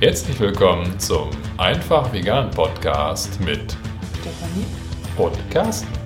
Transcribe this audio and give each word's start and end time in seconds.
Herzlich 0.00 0.40
willkommen 0.40 0.98
zum 0.98 1.28
Einfach 1.58 2.10
Vegan 2.10 2.50
Podcast 2.52 3.38
mit 3.38 3.76
Stefanie. 4.18 4.64
und 5.18 5.50
Carsten. 5.50 5.99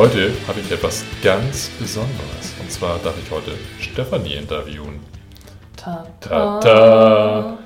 Heute 0.00 0.32
habe 0.48 0.60
ich 0.60 0.72
etwas 0.72 1.04
ganz 1.22 1.68
Besonderes. 1.78 2.54
Und 2.58 2.72
zwar 2.72 2.98
darf 3.00 3.14
ich 3.22 3.30
heute 3.30 3.50
Stefanie 3.78 4.32
interviewen. 4.32 4.98
Ta 5.76 6.06
Ta 6.20 6.58
-ta. 6.58 7.58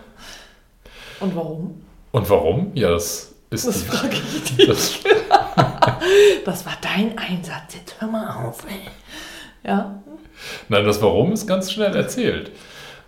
Und 1.21 1.37
warum? 1.37 1.85
Und 2.11 2.29
warum? 2.29 2.73
Ja, 2.75 2.91
das 2.91 3.35
ist 3.51 3.69
Das 3.69 3.83
frage 3.85 4.17
ich 4.17 4.57
dich. 4.57 4.67
das, 4.67 4.99
Das 6.45 6.67
war 6.67 6.77
dein 6.81 7.17
Einsatz. 7.17 7.77
Jetzt 7.77 8.01
hör 8.01 8.09
mal 8.09 8.45
auf, 8.49 8.65
ey. 8.69 8.81
Ja? 9.63 10.03
Nein, 10.69 10.85
das 10.85 11.01
Warum 11.01 11.35
ist 11.35 11.47
ganz 11.47 11.71
schnell 11.71 11.95
erzählt. 11.95 12.51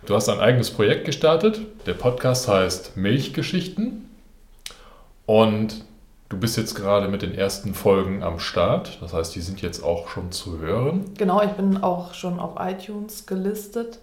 Du 0.05 0.15
hast 0.15 0.29
ein 0.29 0.39
eigenes 0.39 0.71
Projekt 0.71 1.03
gestartet. 1.03 1.59
Der 1.85 1.95
Podcast 1.95 2.47
heißt 2.47 2.95
Milchgeschichten. 2.95 4.09
Und 5.25 5.83
du 6.29 6.37
bist 6.37 6.57
jetzt 6.57 6.75
gerade 6.75 7.07
mit 7.07 7.21
den 7.21 7.33
ersten 7.33 7.73
Folgen 7.73 8.23
am 8.23 8.39
Start. 8.39 8.97
Das 9.01 9.13
heißt, 9.13 9.35
die 9.35 9.41
sind 9.41 9.61
jetzt 9.61 9.83
auch 9.83 10.09
schon 10.09 10.31
zu 10.31 10.59
hören. 10.59 11.05
Genau, 11.17 11.41
ich 11.41 11.51
bin 11.51 11.83
auch 11.83 12.13
schon 12.13 12.39
auf 12.39 12.55
iTunes 12.59 13.25
gelistet. 13.25 13.99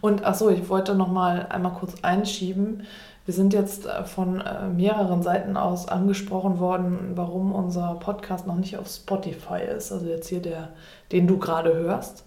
Und 0.00 0.24
achso, 0.24 0.48
ich 0.48 0.68
wollte 0.68 0.94
noch 0.94 1.08
mal 1.08 1.46
einmal 1.50 1.72
kurz 1.72 1.94
einschieben. 2.02 2.86
Wir 3.26 3.34
sind 3.34 3.52
jetzt 3.52 3.86
äh, 3.86 4.04
von 4.04 4.40
äh, 4.40 4.68
mehreren 4.68 5.22
Seiten 5.22 5.56
aus 5.56 5.88
angesprochen 5.88 6.58
worden, 6.58 7.12
warum 7.14 7.52
unser 7.52 7.94
Podcast 8.00 8.46
noch 8.46 8.56
nicht 8.56 8.78
auf 8.78 8.88
Spotify 8.88 9.62
ist. 9.76 9.92
Also 9.92 10.06
jetzt 10.06 10.28
hier 10.28 10.40
der, 10.40 10.70
den 11.12 11.26
du 11.26 11.38
gerade 11.38 11.74
hörst. 11.74 12.24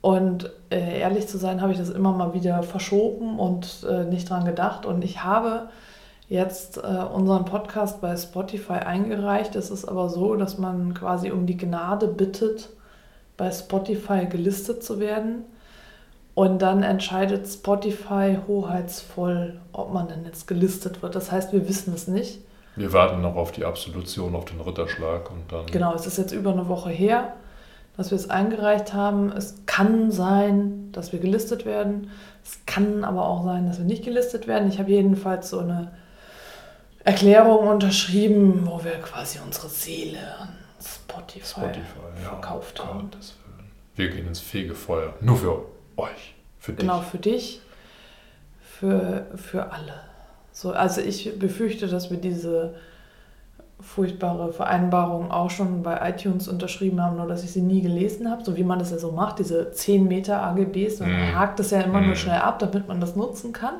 Und 0.00 0.50
äh, 0.70 1.00
ehrlich 1.00 1.26
zu 1.26 1.36
sein, 1.36 1.60
habe 1.60 1.72
ich 1.72 1.78
das 1.78 1.90
immer 1.90 2.12
mal 2.12 2.32
wieder 2.32 2.62
verschoben 2.62 3.38
und 3.38 3.84
äh, 3.88 4.04
nicht 4.04 4.30
dran 4.30 4.44
gedacht. 4.44 4.86
Und 4.86 5.04
ich 5.04 5.22
habe 5.22 5.68
jetzt 6.28 6.78
äh, 6.78 6.80
unseren 6.80 7.44
Podcast 7.44 8.00
bei 8.00 8.16
Spotify 8.16 8.74
eingereicht. 8.74 9.54
Es 9.56 9.70
ist 9.70 9.84
aber 9.84 10.08
so, 10.08 10.34
dass 10.36 10.58
man 10.58 10.94
quasi 10.94 11.30
um 11.30 11.46
die 11.46 11.56
Gnade 11.56 12.08
bittet, 12.08 12.70
bei 13.36 13.50
Spotify 13.50 14.26
gelistet 14.26 14.82
zu 14.82 14.98
werden. 14.98 15.44
Und 16.34 16.60
dann 16.60 16.82
entscheidet 16.82 17.48
Spotify 17.48 18.38
hoheitsvoll, 18.46 19.58
ob 19.72 19.92
man 19.92 20.08
denn 20.08 20.24
jetzt 20.24 20.46
gelistet 20.46 21.00
wird. 21.00 21.14
Das 21.14 21.32
heißt, 21.32 21.52
wir 21.52 21.66
wissen 21.66 21.94
es 21.94 22.08
nicht. 22.08 22.40
Wir 22.74 22.92
warten 22.92 23.22
noch 23.22 23.36
auf 23.36 23.52
die 23.52 23.64
Absolution, 23.64 24.34
auf 24.34 24.44
den 24.44 24.60
Ritterschlag 24.60 25.30
und 25.30 25.50
dann. 25.50 25.64
Genau, 25.66 25.94
es 25.94 26.06
ist 26.06 26.18
jetzt 26.18 26.32
über 26.32 26.52
eine 26.52 26.68
Woche 26.68 26.90
her, 26.90 27.32
dass 27.96 28.10
wir 28.10 28.16
es 28.16 28.28
eingereicht 28.28 28.92
haben. 28.92 29.32
Es 29.32 29.62
kann 29.64 30.10
sein, 30.10 30.90
dass 30.92 31.12
wir 31.12 31.20
gelistet 31.20 31.64
werden. 31.64 32.10
Es 32.44 32.66
kann 32.66 33.02
aber 33.02 33.26
auch 33.26 33.44
sein, 33.44 33.66
dass 33.66 33.78
wir 33.78 33.86
nicht 33.86 34.04
gelistet 34.04 34.46
werden. 34.46 34.68
Ich 34.68 34.78
habe 34.78 34.90
jedenfalls 34.90 35.48
so 35.48 35.60
eine 35.60 35.92
Erklärung 37.06 37.68
unterschrieben, 37.68 38.66
wo 38.66 38.82
wir 38.84 38.92
quasi 39.00 39.38
unsere 39.44 39.68
Seele 39.68 40.18
an 40.40 40.48
Spotify, 40.84 41.46
Spotify, 41.46 42.22
ja. 42.22 42.28
verkauft 42.30 42.84
haben. 42.84 43.10
Gottes 43.10 43.36
Willen. 43.44 43.70
Wir 43.94 44.10
gehen 44.10 44.26
ins 44.26 44.40
Fegefeuer. 44.40 45.14
Nur 45.20 45.36
für 45.36 45.62
euch. 45.96 46.34
Für 46.58 46.72
dich. 46.72 46.80
Genau, 46.80 47.00
für 47.00 47.18
dich, 47.18 47.60
für, 48.60 49.26
für 49.36 49.70
alle. 49.72 49.94
So, 50.52 50.72
also 50.72 51.00
ich 51.00 51.38
befürchte, 51.38 51.86
dass 51.86 52.10
wir 52.10 52.18
diese 52.18 52.74
furchtbare 53.78 54.52
Vereinbarung 54.52 55.30
auch 55.30 55.50
schon 55.50 55.82
bei 55.82 56.10
iTunes 56.10 56.48
unterschrieben 56.48 57.00
haben, 57.00 57.16
nur 57.18 57.28
dass 57.28 57.44
ich 57.44 57.52
sie 57.52 57.60
nie 57.60 57.82
gelesen 57.82 58.30
habe, 58.30 58.42
so 58.42 58.56
wie 58.56 58.64
man 58.64 58.78
das 58.78 58.90
ja 58.90 58.98
so 58.98 59.12
macht, 59.12 59.38
diese 59.38 59.70
10 59.70 60.08
Meter 60.08 60.42
AGBs, 60.42 61.00
man 61.00 61.10
Mm. 61.10 61.34
hakt 61.36 61.60
es 61.60 61.70
ja 61.70 61.82
immer 61.82 62.00
nur 62.00 62.12
Mm. 62.14 62.16
schnell 62.16 62.40
ab, 62.40 62.58
damit 62.58 62.88
man 62.88 63.00
das 63.00 63.14
nutzen 63.16 63.52
kann. 63.52 63.74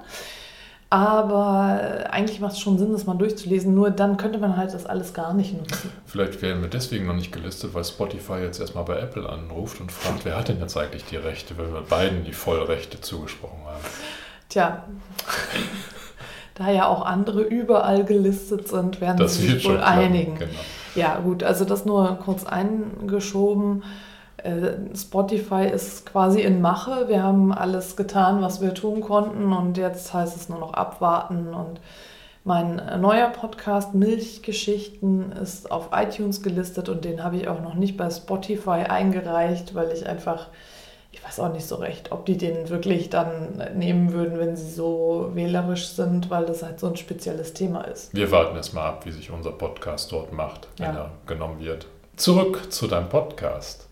Aber 0.97 2.09
eigentlich 2.09 2.41
macht 2.41 2.55
es 2.55 2.61
schon 2.61 2.79
Sinn, 2.79 2.91
das 2.91 3.05
mal 3.05 3.19
durchzulesen, 3.19 3.75
nur 3.75 3.91
dann 3.91 4.17
könnte 4.17 4.39
man 4.39 4.57
halt 4.57 4.73
das 4.73 4.87
alles 4.87 5.13
gar 5.13 5.35
nicht 5.35 5.53
nutzen. 5.53 5.93
Vielleicht 6.07 6.41
werden 6.41 6.63
wir 6.63 6.71
deswegen 6.71 7.07
noch 7.07 7.15
nicht 7.15 7.33
gelistet, 7.33 7.75
weil 7.75 7.85
Spotify 7.85 8.39
jetzt 8.39 8.61
erstmal 8.61 8.85
bei 8.85 8.99
Apple 8.99 9.29
anruft 9.29 9.79
und 9.83 9.93
fragt, 9.93 10.25
wer 10.25 10.39
hat 10.39 10.49
denn 10.49 10.59
jetzt 10.59 10.75
eigentlich 10.75 11.05
die 11.05 11.17
Rechte, 11.17 11.59
wenn 11.59 11.71
wir 11.75 11.83
beiden 11.83 12.25
die 12.25 12.33
Vollrechte 12.33 12.99
zugesprochen 12.99 13.59
haben. 13.67 13.85
Tja, 14.49 14.85
da 16.55 16.71
ja 16.71 16.89
auch 16.89 17.05
andere 17.05 17.43
überall 17.43 18.07
gelistet 18.07 18.67
sind, 18.69 19.03
werden 19.03 19.19
Das 19.19 19.37
sie 19.37 19.49
sich 19.49 19.63
schon 19.65 19.73
wohl 19.73 19.79
klappen, 19.81 19.99
einigen. 19.99 20.39
Genau. 20.39 20.51
Ja, 20.95 21.19
gut, 21.19 21.43
also 21.43 21.67
das 21.67 21.85
nur 21.85 22.19
kurz 22.25 22.47
eingeschoben. 22.47 23.83
Äh, 24.39 24.73
Spotify 24.95 25.67
ist 25.67 26.07
quasi 26.07 26.41
in 26.43 26.61
Mache. 26.61 27.09
Wir 27.09 27.23
haben 27.23 27.53
alles 27.53 27.97
getan, 27.97 28.43
was 28.43 28.61
wir 28.61 28.75
tun 28.75 29.01
konnten 29.01 29.53
und 29.53 29.77
jetzt 29.79 30.13
heißt 30.13 30.37
es 30.37 30.49
nur 30.49 30.59
noch 30.59 30.75
abwarten. 30.75 31.55
Und 31.55 31.81
mein 32.45 32.77
neuer 33.01 33.29
Podcast 33.31 33.95
Milchgeschichten 33.95 35.33
ist 35.33 35.71
auf 35.73 35.89
iTunes 35.93 36.43
gelistet 36.43 36.89
und 36.89 37.05
den 37.05 37.25
habe 37.25 37.37
ich 37.37 37.49
auch 37.49 37.61
noch 37.61 37.75
nicht 37.75 37.97
bei 37.97 38.09
Spotify 38.11 38.85
eingereicht, 38.89 39.75
weil 39.75 39.91
ich 39.91 40.07
einfach, 40.07 40.47
ich 41.11 41.25
weiß 41.25 41.41
auch 41.41 41.53
nicht 41.53 41.67
so 41.67 41.77
recht, 41.77 42.13
ob 42.13 42.27
die 42.27 42.37
den 42.37 42.69
wirklich 42.69 43.11
dann 43.11 43.61
nehmen 43.75 44.13
würden, 44.13 44.39
wenn 44.39 44.55
sie 44.55 44.71
so 44.71 45.31
wählerisch 45.35 45.89
sind, 45.89 46.31
weil 46.31 46.45
das 46.47 46.63
halt 46.63 46.79
so 46.79 46.87
ein 46.89 46.97
spezielles 46.97 47.53
Thema 47.55 47.81
ist. 47.83 48.15
Wir 48.15 48.31
warten 48.31 48.55
jetzt 48.55 48.75
mal 48.75 48.87
ab, 48.87 49.07
wie 49.07 49.13
sich 49.13 49.31
unser 49.31 49.51
Podcast 49.53 50.13
dort 50.13 50.33
macht, 50.33 50.69
wenn 50.77 50.95
Ja. 50.95 51.01
er 51.05 51.11
genommen 51.27 51.59
wird. 51.59 51.87
Zurück 52.17 52.73
zu 52.73 52.87
deinem 52.87 53.09
Podcast. 53.09 53.86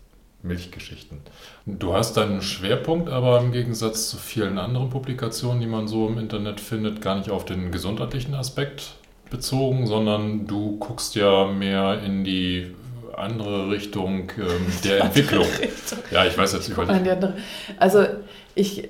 Milchgeschichten. 0.45 1.19
Du 1.65 1.93
hast 1.93 2.17
deinen 2.17 2.41
Schwerpunkt 2.41 3.09
aber 3.09 3.39
im 3.39 3.51
Gegensatz 3.51 4.09
zu 4.09 4.17
vielen 4.17 4.57
anderen 4.57 4.89
Publikationen, 4.89 5.59
die 5.61 5.67
man 5.67 5.87
so 5.87 6.07
im 6.07 6.17
Internet 6.17 6.59
findet, 6.59 7.01
gar 7.01 7.15
nicht 7.17 7.29
auf 7.29 7.45
den 7.45 7.71
gesundheitlichen 7.71 8.33
Aspekt 8.35 8.95
bezogen, 9.29 9.87
sondern 9.87 10.47
du 10.47 10.77
guckst 10.77 11.15
ja 11.15 11.45
mehr 11.45 12.01
in 12.03 12.23
die 12.23 12.73
andere 13.17 13.69
Richtung 13.69 14.31
ähm, 14.37 14.67
der 14.83 15.05
Entwicklung. 15.05 15.45
Ja, 16.11 16.25
ich 16.25 16.37
weiß 16.37 16.53
jetzt 16.53 16.67
die 16.67 16.73
andere. 16.73 17.33
Also 17.79 18.05
ich 18.55 18.89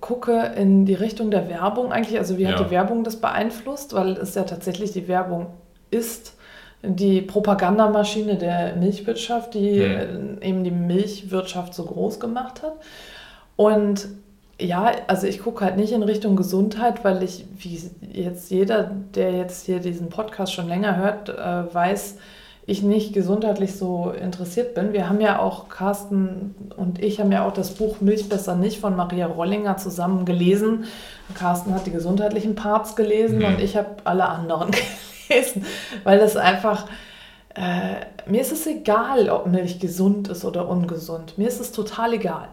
gucke 0.00 0.52
in 0.56 0.86
die 0.86 0.94
Richtung 0.94 1.30
der 1.30 1.48
Werbung 1.48 1.92
eigentlich. 1.92 2.18
Also 2.18 2.38
wie 2.38 2.46
hat 2.46 2.58
Ja. 2.58 2.64
die 2.64 2.70
Werbung 2.70 3.04
das 3.04 3.16
beeinflusst? 3.20 3.94
Weil 3.94 4.12
es 4.12 4.34
ja 4.34 4.44
tatsächlich 4.44 4.92
die 4.92 5.08
Werbung 5.08 5.46
ist 5.90 6.33
die 6.86 7.20
Propagandamaschine 7.22 8.36
der 8.36 8.76
Milchwirtschaft, 8.76 9.54
die 9.54 9.80
Hm. 9.82 10.38
äh, 10.42 10.48
eben 10.48 10.64
die 10.64 10.70
Milchwirtschaft 10.70 11.74
so 11.74 11.84
groß 11.84 12.20
gemacht 12.20 12.62
hat. 12.62 12.74
Und 13.56 14.08
ja, 14.60 14.92
also 15.08 15.26
ich 15.26 15.42
gucke 15.42 15.64
halt 15.64 15.76
nicht 15.76 15.92
in 15.92 16.02
Richtung 16.02 16.36
Gesundheit, 16.36 17.04
weil 17.04 17.22
ich, 17.22 17.44
wie 17.58 17.80
jetzt 18.12 18.50
jeder, 18.50 18.90
der 19.14 19.32
jetzt 19.32 19.66
hier 19.66 19.80
diesen 19.80 20.08
Podcast 20.10 20.52
schon 20.52 20.68
länger 20.68 20.96
hört, 20.96 21.28
äh, 21.28 21.74
weiß, 21.74 22.16
ich 22.66 22.82
nicht 22.82 23.12
gesundheitlich 23.12 23.74
so 23.76 24.10
interessiert 24.18 24.74
bin. 24.74 24.94
Wir 24.94 25.08
haben 25.08 25.20
ja 25.20 25.38
auch, 25.38 25.68
Carsten 25.68 26.54
und 26.76 27.02
ich 27.02 27.20
haben 27.20 27.30
ja 27.30 27.46
auch 27.46 27.52
das 27.52 27.72
Buch 27.74 28.00
Milch 28.00 28.28
besser 28.30 28.54
nicht 28.54 28.80
von 28.80 28.96
Maria 28.96 29.26
Rollinger 29.26 29.76
zusammen 29.76 30.24
gelesen. 30.24 30.84
Carsten 31.34 31.74
hat 31.74 31.84
die 31.86 31.90
gesundheitlichen 31.90 32.54
Parts 32.54 32.96
gelesen 32.96 33.40
Mhm. 33.40 33.44
und 33.44 33.60
ich 33.60 33.76
habe 33.76 33.88
alle 34.04 34.26
anderen 34.26 34.70
gelesen, 34.70 34.88
weil 36.04 36.18
das 36.18 36.36
einfach, 36.36 36.88
äh, 37.54 38.06
mir 38.26 38.40
ist 38.40 38.52
es 38.52 38.66
egal, 38.66 39.28
ob 39.30 39.46
Milch 39.46 39.80
gesund 39.80 40.28
ist 40.28 40.44
oder 40.44 40.68
ungesund. 40.68 41.38
Mir 41.38 41.48
ist 41.48 41.60
es 41.60 41.72
total 41.72 42.14
egal. 42.14 42.48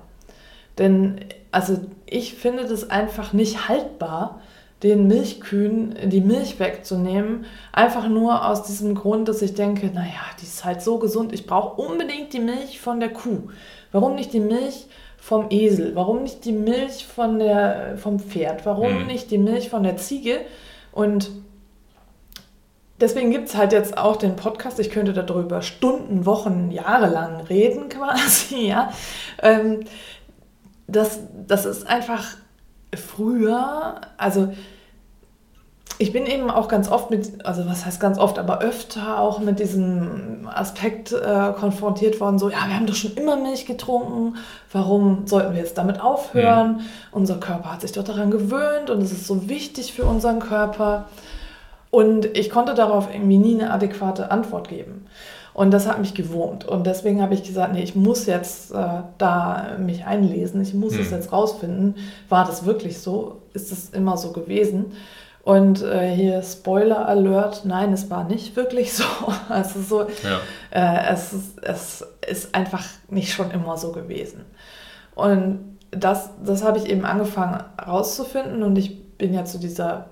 Denn 0.77 1.19
also 1.51 1.79
ich 2.05 2.35
finde 2.35 2.65
das 2.65 2.89
einfach 2.89 3.33
nicht 3.33 3.67
haltbar, 3.67 4.41
den 4.83 5.05
Milchkühen 5.05 5.95
die 6.09 6.21
Milch 6.21 6.59
wegzunehmen. 6.59 7.45
Einfach 7.71 8.07
nur 8.07 8.47
aus 8.47 8.63
diesem 8.63 8.95
Grund, 8.95 9.27
dass 9.27 9.41
ich 9.43 9.53
denke, 9.53 9.87
naja, 9.87 10.21
die 10.39 10.45
ist 10.45 10.65
halt 10.65 10.81
so 10.81 10.97
gesund. 10.97 11.33
Ich 11.33 11.45
brauche 11.45 11.79
unbedingt 11.79 12.33
die 12.33 12.39
Milch 12.39 12.79
von 12.79 12.99
der 12.99 13.09
Kuh. 13.09 13.49
Warum 13.91 14.15
nicht 14.15 14.33
die 14.33 14.39
Milch 14.39 14.87
vom 15.17 15.47
Esel? 15.51 15.95
Warum 15.95 16.23
nicht 16.23 16.45
die 16.45 16.51
Milch 16.51 17.05
von 17.05 17.37
der, 17.37 17.95
vom 17.97 18.19
Pferd? 18.19 18.65
Warum 18.65 19.01
Hm. 19.01 19.07
nicht 19.07 19.29
die 19.29 19.37
Milch 19.37 19.69
von 19.69 19.83
der 19.83 19.97
Ziege? 19.97 20.39
Und 20.91 21.29
deswegen 23.01 23.31
gibt 23.31 23.49
es 23.49 23.55
halt 23.55 23.73
jetzt 23.73 23.97
auch 23.97 24.15
den 24.15 24.35
Podcast. 24.35 24.79
Ich 24.79 24.91
könnte 24.91 25.13
darüber 25.13 25.61
Stunden, 25.61 26.25
Wochen, 26.25 26.71
Jahre 26.71 27.07
lang 27.07 27.41
reden 27.41 27.89
quasi, 27.89 28.67
ja. 28.67 28.91
Ähm, 29.41 29.81
das, 30.87 31.19
das 31.47 31.65
ist 31.65 31.87
einfach 31.87 32.25
früher, 32.95 34.01
also 34.17 34.49
ich 36.01 36.11
bin 36.11 36.25
eben 36.25 36.49
auch 36.49 36.67
ganz 36.67 36.89
oft 36.89 37.11
mit, 37.11 37.45
also 37.45 37.67
was 37.67 37.85
heißt 37.85 37.99
ganz 37.99 38.17
oft, 38.17 38.39
aber 38.39 38.59
öfter 38.59 39.19
auch 39.19 39.39
mit 39.39 39.59
diesem 39.59 40.49
Aspekt 40.51 41.13
äh, 41.13 41.53
konfrontiert 41.57 42.19
worden, 42.19 42.39
so, 42.39 42.49
ja, 42.49 42.57
wir 42.67 42.75
haben 42.75 42.87
doch 42.87 42.95
schon 42.95 43.13
immer 43.13 43.35
Milch 43.35 43.67
getrunken, 43.67 44.35
warum 44.71 45.27
sollten 45.27 45.53
wir 45.53 45.61
jetzt 45.61 45.77
damit 45.77 46.01
aufhören? 46.01 46.77
Mhm. 46.77 46.81
Unser 47.11 47.37
Körper 47.39 47.73
hat 47.73 47.81
sich 47.81 47.91
doch 47.91 48.03
daran 48.03 48.31
gewöhnt 48.31 48.89
und 48.89 49.01
es 49.01 49.11
ist 49.11 49.27
so 49.27 49.47
wichtig 49.47 49.93
für 49.93 50.05
unseren 50.05 50.39
Körper. 50.39 51.05
Und 51.91 52.37
ich 52.37 52.49
konnte 52.49 52.73
darauf 52.73 53.13
irgendwie 53.13 53.37
nie 53.37 53.61
eine 53.61 53.71
adäquate 53.71 54.31
Antwort 54.31 54.69
geben. 54.69 55.05
Und 55.53 55.71
das 55.71 55.87
hat 55.87 55.99
mich 55.99 56.13
gewurmt. 56.13 56.65
Und 56.65 56.87
deswegen 56.87 57.21
habe 57.21 57.33
ich 57.33 57.43
gesagt, 57.43 57.73
nee, 57.73 57.83
ich 57.83 57.95
muss 57.95 58.25
jetzt 58.25 58.71
äh, 58.71 59.01
da 59.17 59.75
mich 59.77 60.05
einlesen, 60.05 60.61
ich 60.61 60.73
muss 60.73 60.93
es 60.93 61.09
mhm. 61.09 61.17
jetzt 61.17 61.31
rausfinden. 61.33 61.95
War 62.29 62.45
das 62.45 62.65
wirklich 62.65 62.99
so? 62.99 63.41
Ist 63.53 63.71
es 63.71 63.89
immer 63.89 64.15
so 64.15 64.31
gewesen? 64.31 64.93
Und 65.43 65.81
äh, 65.81 66.15
hier 66.15 66.41
Spoiler 66.43 67.07
Alert, 67.07 67.65
nein, 67.65 67.91
es 67.91 68.09
war 68.09 68.23
nicht 68.23 68.55
wirklich 68.55 68.93
so. 68.93 69.03
Also 69.49 69.81
so, 69.81 70.01
ja. 70.03 70.39
äh, 70.71 71.13
es, 71.13 71.33
ist, 71.33 71.61
es 71.61 72.07
ist 72.25 72.55
einfach 72.55 72.85
nicht 73.09 73.33
schon 73.33 73.51
immer 73.51 73.77
so 73.77 73.91
gewesen. 73.91 74.45
Und 75.15 75.77
das, 75.91 76.29
das 76.45 76.63
habe 76.63 76.77
ich 76.77 76.85
eben 76.85 77.03
angefangen 77.03 77.63
herauszufinden 77.77 78.63
und 78.63 78.77
ich 78.77 79.17
bin 79.17 79.33
ja 79.33 79.43
zu 79.43 79.59
dieser 79.59 80.05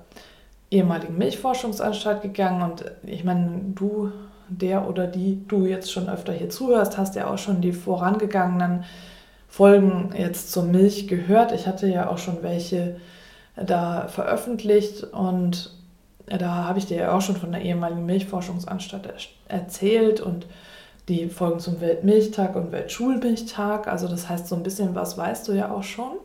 ehemaligen 0.71 1.17
Milchforschungsanstalt 1.17 2.21
gegangen 2.21 2.61
und 2.61 2.85
ich 3.03 3.23
meine, 3.23 3.61
du, 3.75 4.11
der 4.49 4.87
oder 4.87 5.07
die 5.07 5.47
du 5.47 5.65
jetzt 5.65 5.91
schon 5.91 6.09
öfter 6.09 6.33
hier 6.33 6.49
zuhörst, 6.49 6.97
hast 6.97 7.15
ja 7.15 7.29
auch 7.29 7.37
schon 7.37 7.61
die 7.61 7.71
vorangegangenen 7.71 8.83
Folgen 9.47 10.13
jetzt 10.17 10.51
zur 10.51 10.63
Milch 10.63 11.07
gehört. 11.07 11.51
Ich 11.51 11.67
hatte 11.67 11.87
ja 11.87 12.09
auch 12.09 12.17
schon 12.17 12.43
welche 12.43 12.97
da 13.55 14.07
veröffentlicht 14.07 15.03
und 15.03 15.73
da 16.27 16.65
habe 16.65 16.79
ich 16.79 16.85
dir 16.85 16.97
ja 16.97 17.17
auch 17.17 17.21
schon 17.21 17.35
von 17.35 17.51
der 17.51 17.61
ehemaligen 17.61 18.05
Milchforschungsanstalt 18.05 19.09
erzählt 19.47 20.21
und 20.21 20.45
die 21.07 21.27
Folgen 21.27 21.59
zum 21.59 21.81
Weltmilchtag 21.81 22.55
und 22.55 22.71
Weltschulmilchtag. 22.71 23.87
Also 23.87 24.07
das 24.07 24.29
heißt, 24.29 24.47
so 24.47 24.55
ein 24.55 24.63
bisschen 24.63 24.93
was 24.93 25.17
weißt 25.17 25.47
du 25.47 25.53
ja 25.53 25.71
auch 25.71 25.83
schon. 25.83 26.17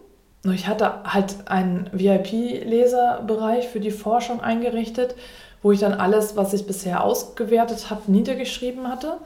Ich 0.52 0.66
hatte 0.66 1.04
halt 1.04 1.36
einen 1.46 1.88
VIP-Leserbereich 1.92 3.68
für 3.68 3.80
die 3.80 3.90
Forschung 3.90 4.40
eingerichtet, 4.40 5.14
wo 5.62 5.72
ich 5.72 5.80
dann 5.80 5.94
alles, 5.94 6.36
was 6.36 6.52
ich 6.52 6.66
bisher 6.66 7.02
ausgewertet 7.02 7.88
habe, 7.88 8.10
niedergeschrieben 8.10 8.88
hatte. 8.88 9.16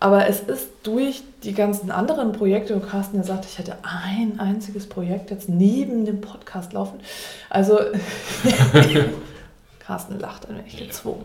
Aber 0.00 0.28
es 0.28 0.40
ist 0.40 0.68
durch 0.82 1.22
die 1.42 1.54
ganzen 1.54 1.90
anderen 1.90 2.32
Projekte, 2.32 2.74
und 2.74 2.88
Carsten 2.88 3.16
ja 3.16 3.24
sagte, 3.24 3.48
ich 3.50 3.58
hätte 3.58 3.76
ein 3.82 4.38
einziges 4.38 4.86
Projekt 4.86 5.30
jetzt 5.30 5.48
neben 5.48 6.04
dem 6.04 6.20
Podcast 6.20 6.72
laufen. 6.72 7.00
Also, 7.48 7.80
Carsten 9.80 10.20
lacht 10.20 10.48
ein 10.48 10.58
wenig 10.58 10.76
gezwungen. 10.76 11.24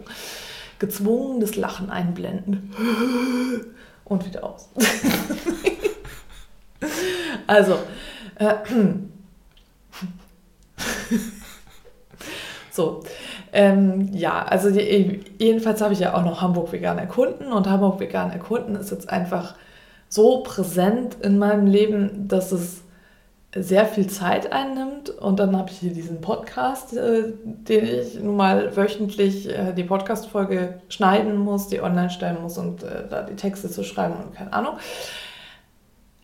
Gezwungenes 0.79 1.55
Lachen 1.55 1.91
einblenden. 1.91 2.73
Und 4.05 4.25
wieder 4.25 4.43
aus. 4.43 4.69
also, 7.47 7.77
äh, 8.39 8.55
so, 12.71 13.03
ähm, 13.51 14.09
ja, 14.13 14.43
also 14.43 14.69
jedenfalls 14.69 15.81
habe 15.81 15.93
ich 15.93 15.99
ja 15.99 16.13
auch 16.13 16.23
noch 16.23 16.41
Hamburg 16.41 16.71
vegan 16.71 16.97
erkunden 16.97 17.51
und 17.51 17.69
Hamburg 17.69 17.99
vegan 17.99 18.31
erkunden 18.31 18.75
ist 18.75 18.91
jetzt 18.91 19.09
einfach 19.09 19.55
so 20.09 20.43
präsent 20.43 21.17
in 21.21 21.37
meinem 21.37 21.65
Leben, 21.65 22.27
dass 22.27 22.51
es 22.51 22.83
sehr 23.55 23.85
viel 23.85 24.07
Zeit 24.07 24.51
einnimmt 24.51 25.09
und 25.09 25.39
dann 25.39 25.55
habe 25.55 25.69
ich 25.69 25.77
hier 25.77 25.93
diesen 25.93 26.21
Podcast, 26.21 26.95
äh, 26.95 27.33
den 27.43 27.85
ich 27.85 28.19
nun 28.19 28.35
mal 28.35 28.75
wöchentlich 28.75 29.47
äh, 29.47 29.73
die 29.73 29.83
Podcast-Folge 29.83 30.81
schneiden 30.89 31.37
muss, 31.37 31.67
die 31.67 31.81
online 31.81 32.09
stellen 32.09 32.41
muss 32.41 32.57
und 32.57 32.83
äh, 32.83 33.07
da 33.09 33.21
die 33.21 33.35
Texte 33.35 33.69
zu 33.69 33.83
schreiben 33.83 34.15
und 34.23 34.33
keine 34.33 34.53
Ahnung. 34.53 34.77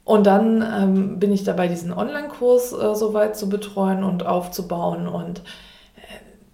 Und 0.10 0.26
dann 0.26 0.64
ähm, 0.64 1.20
bin 1.20 1.32
ich 1.32 1.44
dabei, 1.44 1.68
diesen 1.68 1.94
Online-Kurs 1.94 2.74
äh, 2.74 2.96
soweit 2.96 3.38
zu 3.38 3.48
betreuen 3.48 4.04
und 4.04 4.26
aufzubauen 4.26 5.08
und 5.08 5.44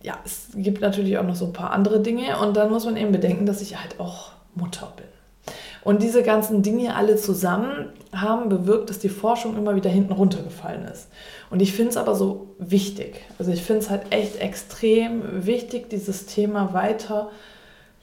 ja, 0.03 0.15
es 0.25 0.49
gibt 0.53 0.81
natürlich 0.81 1.17
auch 1.17 1.23
noch 1.23 1.35
so 1.35 1.45
ein 1.45 1.53
paar 1.53 1.71
andere 1.71 2.01
Dinge 2.01 2.37
und 2.39 2.57
dann 2.57 2.69
muss 2.69 2.83
man 2.83 2.97
eben 2.97 3.13
bedenken, 3.13 3.45
dass 3.45 3.61
ich 3.61 3.81
halt 3.81 3.97
auch 3.97 4.33
Mutter 4.55 4.91
bin. 4.97 5.05
Und 5.85 6.03
diese 6.03 6.21
ganzen 6.21 6.63
Dinge 6.63 6.97
alle 6.97 7.15
zusammen 7.15 7.93
haben 8.13 8.49
bewirkt, 8.49 8.89
dass 8.89 8.99
die 8.99 9.07
Forschung 9.07 9.55
immer 9.55 9.75
wieder 9.77 9.89
hinten 9.89 10.11
runtergefallen 10.11 10.83
ist. 10.83 11.07
Und 11.49 11.61
ich 11.61 11.71
finde 11.71 11.91
es 11.91 11.97
aber 11.97 12.13
so 12.13 12.55
wichtig. 12.59 13.21
Also 13.39 13.53
ich 13.53 13.63
finde 13.63 13.83
es 13.83 13.89
halt 13.89 14.11
echt 14.11 14.35
extrem 14.41 15.45
wichtig, 15.45 15.89
dieses 15.89 16.25
Thema 16.25 16.73
weiter 16.73 17.29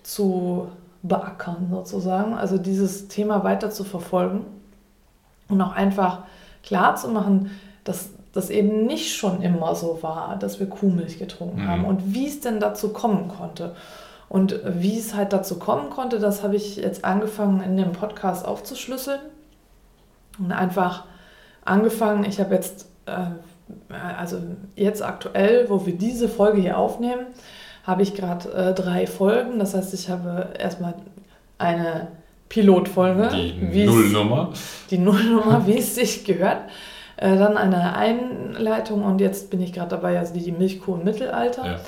zu 0.02 0.69
beackern 1.02 1.69
sozusagen. 1.70 2.32
Also 2.32 2.56
dieses 2.56 3.08
Thema 3.08 3.44
weiter 3.44 3.70
zu 3.70 3.84
verfolgen 3.84 4.46
und 5.52 5.60
auch 5.60 5.72
einfach 5.72 6.20
klar 6.62 6.96
zu 6.96 7.08
machen, 7.08 7.50
dass 7.84 8.10
das 8.32 8.50
eben 8.50 8.87
nicht 8.87 9.14
schon 9.14 9.43
immer 9.43 9.75
so 9.75 9.99
war, 10.02 10.37
dass 10.37 10.58
wir 10.58 10.69
Kuhmilch 10.69 11.19
getrunken 11.19 11.62
mhm. 11.62 11.69
haben 11.69 11.84
und 11.84 12.14
wie 12.14 12.26
es 12.26 12.40
denn 12.40 12.60
dazu 12.60 12.93
kommen 12.93 13.28
konnte. 13.28 13.75
Und 14.28 14.60
wie 14.64 14.99
es 14.99 15.14
halt 15.14 15.34
dazu 15.34 15.58
kommen 15.58 15.90
konnte, 15.90 16.19
das 16.19 16.43
habe 16.43 16.56
ich 16.56 16.76
jetzt 16.76 17.04
angefangen 17.04 17.62
in 17.62 17.76
dem 17.76 17.93
Podcast 17.93 18.46
aufzuschlüsseln. 18.46 19.20
Und 20.38 20.52
einfach 20.52 21.04
angefangen, 21.66 22.25
ich 22.25 22.40
habe 22.40 22.55
jetzt, 22.55 22.87
äh, 23.05 23.93
also 24.19 24.38
jetzt 24.75 25.02
aktuell, 25.02 25.69
wo 25.69 25.84
wir 25.84 25.98
diese 25.98 26.31
Folge 26.31 26.62
hier 26.62 26.78
aufnehmen, 26.78 27.26
habe 27.87 28.00
ich 28.00 28.14
gerade 28.14 28.50
äh, 28.55 28.72
drei 28.72 29.06
Folgen. 29.06 29.58
Das 29.58 29.75
heißt, 29.75 29.93
ich 29.93 30.08
habe 30.08 30.55
erstmal 30.58 30.94
eine 31.58 32.08
Pilotfolge. 32.52 33.31
Die 33.32 33.87
Nullnummer. 33.87 34.52
Die 34.90 34.99
Nullnummer, 34.99 35.66
wie 35.66 35.78
es 35.78 35.94
sich 35.94 36.22
gehört. 36.25 36.58
Äh, 37.16 37.38
dann 37.38 37.56
eine 37.56 37.96
Einleitung 37.96 39.04
und 39.04 39.22
jetzt 39.22 39.49
bin 39.49 39.62
ich 39.62 39.72
gerade 39.72 39.88
dabei, 39.88 40.19
also 40.19 40.34
die, 40.34 40.43
die 40.43 40.52
Milchkuh 40.52 40.96
im 40.96 41.04
Mittelalter. 41.04 41.64
Ja. 41.64 41.81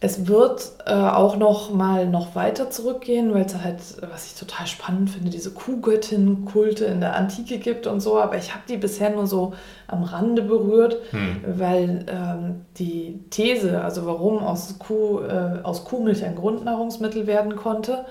Es 0.00 0.26
wird 0.26 0.72
äh, 0.84 0.92
auch 0.92 1.36
noch 1.36 1.72
mal 1.72 2.08
noch 2.08 2.34
weiter 2.34 2.70
zurückgehen, 2.70 3.32
weil 3.32 3.46
es 3.46 3.56
halt, 3.56 3.78
was 4.10 4.26
ich 4.26 4.34
total 4.34 4.66
spannend 4.66 5.10
finde, 5.10 5.30
diese 5.30 5.52
Kuhgöttin-Kulte 5.52 6.84
in 6.84 7.00
der 7.00 7.14
Antike 7.14 7.58
gibt 7.58 7.86
und 7.86 8.00
so. 8.00 8.18
Aber 8.18 8.36
ich 8.36 8.52
habe 8.52 8.64
die 8.68 8.76
bisher 8.76 9.10
nur 9.10 9.28
so 9.28 9.54
am 9.86 10.02
Rande 10.02 10.42
berührt, 10.42 10.96
hm. 11.12 11.44
weil 11.46 12.04
ähm, 12.08 12.66
die 12.78 13.20
These, 13.30 13.80
also 13.80 14.06
warum 14.06 14.38
aus, 14.38 14.76
Kuh, 14.80 15.20
äh, 15.20 15.60
aus 15.62 15.84
Kuhmilch 15.84 16.24
ein 16.24 16.34
Grundnahrungsmittel 16.34 17.28
werden 17.28 17.54
konnte, 17.54 18.06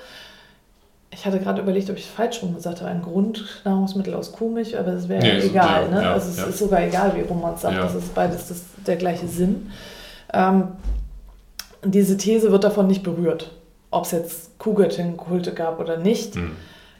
ich 1.16 1.26
hatte 1.26 1.40
gerade 1.40 1.62
überlegt, 1.62 1.90
ob 1.90 1.98
ich 1.98 2.08
falsch 2.08 2.44
rum 2.44 2.54
gesagt 2.54 2.82
habe, 2.82 2.92
ein 2.92 3.02
Grundnahrungsmittel 3.02 4.14
aus 4.14 4.34
Kuhmilch, 4.34 4.78
aber 4.78 4.92
das 4.92 5.08
wäre 5.08 5.22
nee, 5.22 5.40
egal. 5.40 5.90
Ne? 5.90 6.04
Ja, 6.04 6.14
also 6.14 6.30
es 6.30 6.38
ja. 6.38 6.44
ist 6.46 6.60
sogar 6.60 6.82
egal, 6.82 7.14
wie 7.16 7.22
rum 7.22 7.42
man 7.42 7.56
es 7.56 7.62
sagt, 7.62 7.78
das 7.78 7.96
ist 7.96 8.14
beides 8.14 8.50
das, 8.50 8.62
der 8.86 8.98
gleiche 8.98 9.28
Sinn. 9.28 9.72
Ähm, 10.34 10.70
diese 11.86 12.18
These 12.18 12.52
wird 12.52 12.66
davon 12.66 12.88
nicht 12.88 13.04
berührt, 13.04 13.52
ob 13.92 14.04
es 14.04 14.12
jetzt 14.12 14.60
Kuhgöttin-Kulte 14.60 15.54
gab 15.54 15.80
oder 15.80 15.98
nicht. 15.98 16.36
Hm. 16.36 16.52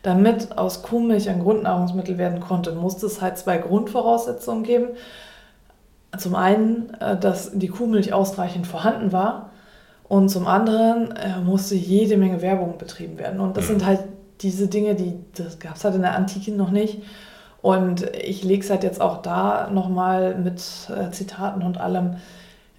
Damit 0.02 0.58
aus 0.58 0.82
Kuhmilch 0.82 1.30
ein 1.30 1.42
Grundnahrungsmittel 1.42 2.18
werden 2.18 2.40
konnte, 2.40 2.72
musste 2.72 3.08
es 3.08 3.22
halt 3.22 3.38
zwei 3.38 3.58
Grundvoraussetzungen 3.58 4.64
geben. 4.64 4.88
Zum 6.18 6.36
einen, 6.36 6.94
äh, 7.02 7.18
dass 7.18 7.52
die 7.54 7.68
Kuhmilch 7.68 8.14
ausreichend 8.14 8.66
vorhanden 8.66 9.12
war 9.12 9.50
und 10.08 10.30
zum 10.30 10.48
anderen 10.48 11.12
äh, 11.16 11.40
musste 11.40 11.76
jede 11.76 12.18
Menge 12.18 12.42
Werbung 12.42 12.78
betrieben 12.78 13.18
werden. 13.18 13.40
Und 13.40 13.58
das 13.58 13.66
mhm. 13.66 13.70
sind 13.70 13.86
halt 13.86 14.00
diese 14.42 14.68
Dinge, 14.68 14.96
die 14.96 15.16
das 15.36 15.60
gab 15.60 15.76
es 15.76 15.84
halt 15.84 15.96
in 15.96 16.02
der 16.02 16.16
Antike 16.16 16.52
noch 16.52 16.72
nicht. 16.72 17.02
Und 17.62 18.04
ich 18.16 18.44
lege 18.44 18.64
es 18.64 18.70
halt 18.70 18.84
jetzt 18.84 19.02
auch 19.02 19.24
da 19.24 19.70
nochmal 19.72 20.36
mit 20.36 20.62
äh, 20.90 21.10
Zitaten 21.10 21.64
und 21.64 21.80
allem, 21.80 22.18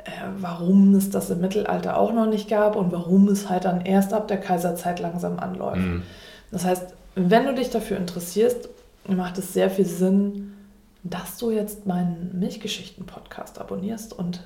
äh, 0.04 0.11
warum 0.38 0.95
es 0.95 1.11
das 1.11 1.28
im 1.30 1.40
Mittelalter 1.40 1.99
auch 1.99 2.12
noch 2.12 2.26
nicht 2.26 2.49
gab 2.49 2.76
und 2.76 2.92
warum 2.92 3.26
es 3.26 3.49
halt 3.49 3.64
dann 3.64 3.80
erst 3.80 4.12
ab 4.12 4.28
der 4.28 4.38
Kaiserzeit 4.38 5.00
langsam 5.00 5.40
anläuft. 5.40 5.78
Mhm. 5.78 6.02
Das 6.52 6.64
heißt, 6.64 6.95
wenn 7.16 7.47
du 7.47 7.54
dich 7.54 7.71
dafür 7.71 7.97
interessierst, 7.97 8.68
macht 9.09 9.38
es 9.38 9.52
sehr 9.52 9.71
viel 9.71 9.87
Sinn, 9.87 10.54
dass 11.02 11.38
du 11.38 11.50
jetzt 11.50 11.87
meinen 11.87 12.38
Milchgeschichten-Podcast 12.38 13.61
abonnierst 13.61 14.12
und 14.12 14.45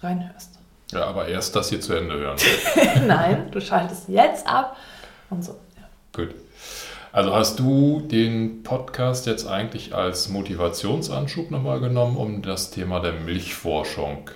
reinhörst. 0.00 0.58
Ja, 0.92 1.04
aber 1.06 1.28
erst 1.28 1.56
das 1.56 1.68
hier 1.68 1.80
zu 1.80 1.94
Ende 1.94 2.16
hören. 2.16 2.36
Nein, 3.06 3.48
du 3.50 3.60
schaltest 3.60 4.08
jetzt 4.08 4.46
ab 4.46 4.76
und 5.30 5.44
so. 5.44 5.52
Ja. 5.76 5.88
Gut. 6.12 6.34
Also 7.12 7.34
hast 7.34 7.58
du 7.58 8.02
den 8.02 8.62
Podcast 8.62 9.26
jetzt 9.26 9.46
eigentlich 9.46 9.94
als 9.94 10.28
Motivationsanschub 10.28 11.50
nochmal 11.50 11.80
genommen, 11.80 12.16
um 12.16 12.42
das 12.42 12.70
Thema 12.70 13.00
der 13.00 13.12
Milchforschung 13.12 14.30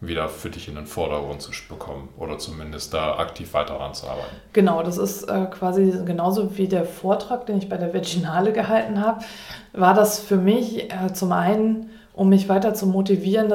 wieder 0.00 0.28
für 0.28 0.50
dich 0.50 0.68
in 0.68 0.74
den 0.74 0.86
Vordergrund 0.86 1.40
zu 1.40 1.50
bekommen 1.68 2.10
oder 2.18 2.38
zumindest 2.38 2.92
da 2.92 3.16
aktiv 3.16 3.54
weiter 3.54 3.80
anzuarbeiten? 3.80 4.36
Genau, 4.52 4.82
das 4.82 4.98
ist 4.98 5.24
äh, 5.24 5.46
quasi 5.46 5.90
genauso 6.04 6.58
wie 6.58 6.68
der 6.68 6.84
Vortrag, 6.84 7.46
den 7.46 7.58
ich 7.58 7.68
bei 7.68 7.78
der 7.78 7.94
Veginale 7.94 8.52
gehalten 8.52 9.00
habe, 9.00 9.24
war 9.72 9.94
das 9.94 10.18
für 10.20 10.36
mich 10.36 10.92
äh, 10.92 11.12
zum 11.14 11.32
einen 11.32 11.90
um 12.16 12.30
mich 12.30 12.48
weiter 12.48 12.72
zu 12.72 12.86
motivieren 12.86 13.52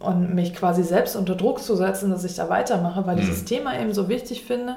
und 0.00 0.34
mich 0.34 0.52
quasi 0.52 0.82
selbst 0.82 1.14
unter 1.14 1.36
Druck 1.36 1.60
zu 1.60 1.76
setzen, 1.76 2.10
dass 2.10 2.24
ich 2.24 2.34
da 2.34 2.50
weitermache, 2.50 3.06
weil 3.06 3.16
mhm. 3.16 3.22
ich 3.22 3.28
das 3.28 3.44
Thema 3.44 3.80
eben 3.80 3.94
so 3.94 4.08
wichtig 4.08 4.44
finde. 4.44 4.76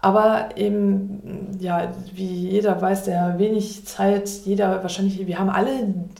Aber 0.00 0.50
eben, 0.56 1.58
ja, 1.60 1.92
wie 2.14 2.48
jeder 2.48 2.80
weiß, 2.80 3.04
der 3.04 3.38
wenig 3.38 3.84
Zeit, 3.84 4.28
jeder 4.46 4.82
wahrscheinlich, 4.82 5.26
wir 5.26 5.38
haben 5.38 5.50
alle 5.50 5.70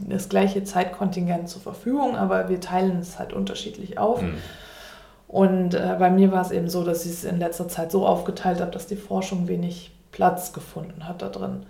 das 0.07 0.29
gleiche 0.29 0.65
Zeitkontingent 0.65 1.49
zur 1.49 1.63
Verfügung, 1.63 2.15
aber 2.17 2.49
wir 2.49 2.61
teilen 2.61 2.99
es 2.99 3.19
halt 3.19 3.33
unterschiedlich 3.33 3.99
auf. 3.99 4.21
Mhm. 4.21 4.35
Und 5.29 5.75
äh, 5.75 5.97
bei 5.99 6.11
mir 6.11 6.31
war 6.31 6.43
es 6.43 6.51
eben 6.51 6.69
so, 6.69 6.85
dass 6.85 7.07
ich 7.07 7.13
es 7.13 7.25
in 7.25 7.39
letzter 7.39 7.69
Zeit 7.69 7.91
so 7.91 8.07
aufgeteilt 8.07 8.61
habe, 8.61 8.71
dass 8.71 8.87
die 8.87 8.97
Forschung 8.97 9.49
wenig 9.49 9.93
Platz 10.11 10.53
gefunden 10.53 11.09
hat 11.09 11.23
da 11.23 11.29
drin. 11.29 11.65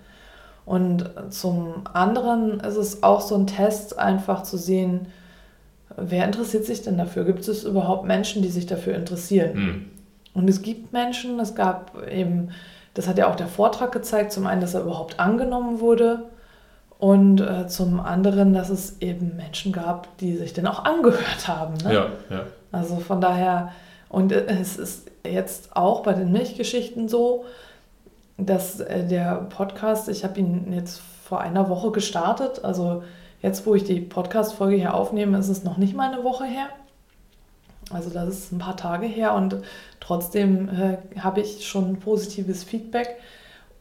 Und 0.69 1.09
zum 1.31 1.81
anderen 1.93 2.59
ist 2.59 2.75
es 2.75 3.01
auch 3.01 3.21
so 3.21 3.33
ein 3.33 3.47
Test, 3.47 3.97
einfach 3.97 4.43
zu 4.43 4.55
sehen, 4.55 5.07
wer 5.97 6.25
interessiert 6.25 6.63
sich 6.63 6.83
denn 6.83 6.95
dafür? 6.95 7.25
Gibt 7.25 7.47
es 7.47 7.63
überhaupt 7.63 8.05
Menschen, 8.05 8.43
die 8.43 8.49
sich 8.49 8.67
dafür 8.67 8.93
interessieren? 8.93 9.55
Mhm. 9.55 9.85
Und 10.35 10.47
es 10.47 10.61
gibt 10.61 10.93
Menschen, 10.93 11.39
es 11.39 11.55
gab 11.55 12.07
eben, 12.07 12.51
das 12.93 13.07
hat 13.07 13.17
ja 13.17 13.31
auch 13.31 13.35
der 13.35 13.47
Vortrag 13.47 13.91
gezeigt, 13.91 14.31
zum 14.31 14.45
einen, 14.45 14.61
dass 14.61 14.75
er 14.75 14.81
überhaupt 14.81 15.19
angenommen 15.19 15.79
wurde 15.79 16.25
und 16.99 17.41
äh, 17.41 17.65
zum 17.65 17.99
anderen, 17.99 18.53
dass 18.53 18.69
es 18.69 19.01
eben 19.01 19.37
Menschen 19.37 19.71
gab, 19.71 20.19
die 20.19 20.37
sich 20.37 20.53
dann 20.53 20.67
auch 20.67 20.85
angehört 20.85 21.47
haben. 21.47 21.73
Ne? 21.83 21.95
Ja, 21.95 22.07
ja. 22.29 22.43
Also 22.71 22.97
von 22.97 23.21
daher, 23.21 23.71
und 24.07 24.31
es 24.31 24.77
ist 24.77 25.09
jetzt 25.25 25.75
auch 25.75 26.03
bei 26.03 26.13
den 26.13 26.31
Milchgeschichten 26.31 27.09
so, 27.09 27.45
dass 28.45 28.79
äh, 28.79 29.05
der 29.05 29.47
Podcast, 29.49 30.09
ich 30.09 30.23
habe 30.23 30.39
ihn 30.39 30.71
jetzt 30.73 31.01
vor 31.23 31.41
einer 31.41 31.69
Woche 31.69 31.91
gestartet, 31.91 32.63
also 32.63 33.03
jetzt, 33.41 33.65
wo 33.65 33.75
ich 33.75 33.83
die 33.83 34.01
Podcast-Folge 34.01 34.75
hier 34.75 34.93
aufnehme, 34.93 35.37
ist 35.37 35.49
es 35.49 35.63
noch 35.63 35.77
nicht 35.77 35.95
mal 35.95 36.11
eine 36.11 36.23
Woche 36.23 36.45
her. 36.45 36.67
Also 37.91 38.09
das 38.09 38.29
ist 38.29 38.51
ein 38.51 38.59
paar 38.59 38.77
Tage 38.77 39.07
her 39.07 39.33
und 39.33 39.57
trotzdem 39.99 40.69
äh, 40.69 41.19
habe 41.19 41.41
ich 41.41 41.67
schon 41.67 41.99
positives 41.99 42.63
Feedback. 42.63 43.15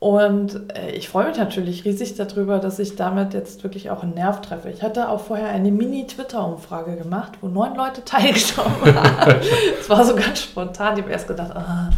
Und 0.01 0.73
äh, 0.77 0.93
ich 0.93 1.09
freue 1.09 1.29
mich 1.29 1.39
natürlich 1.39 1.85
riesig 1.85 2.15
darüber, 2.15 2.61
dass 2.61 2.79
ich 2.79 2.95
damit 2.95 3.35
jetzt 3.35 3.65
wirklich 3.65 3.91
auch 3.91 4.03
einen 4.03 4.15
Nerv 4.15 4.41
treffe. 4.41 4.71
Ich 4.71 4.83
hatte 4.83 5.09
auch 5.09 5.21
vorher 5.21 5.49
eine 5.49 5.73
Mini-Twitter-Umfrage 5.73 6.97
gemacht, 6.97 7.33
wo 7.41 7.49
neun 7.49 7.75
Leute 7.75 8.05
teilgenommen 8.05 8.95
haben. 8.95 9.35
Es 9.81 9.91
war 9.91 10.05
so 10.05 10.15
ganz 10.15 10.41
spontan. 10.41 10.95
Ich 10.97 11.03
habe 11.03 11.13
erst 11.13 11.27
gedacht, 11.29 11.55
ah, 11.55 11.91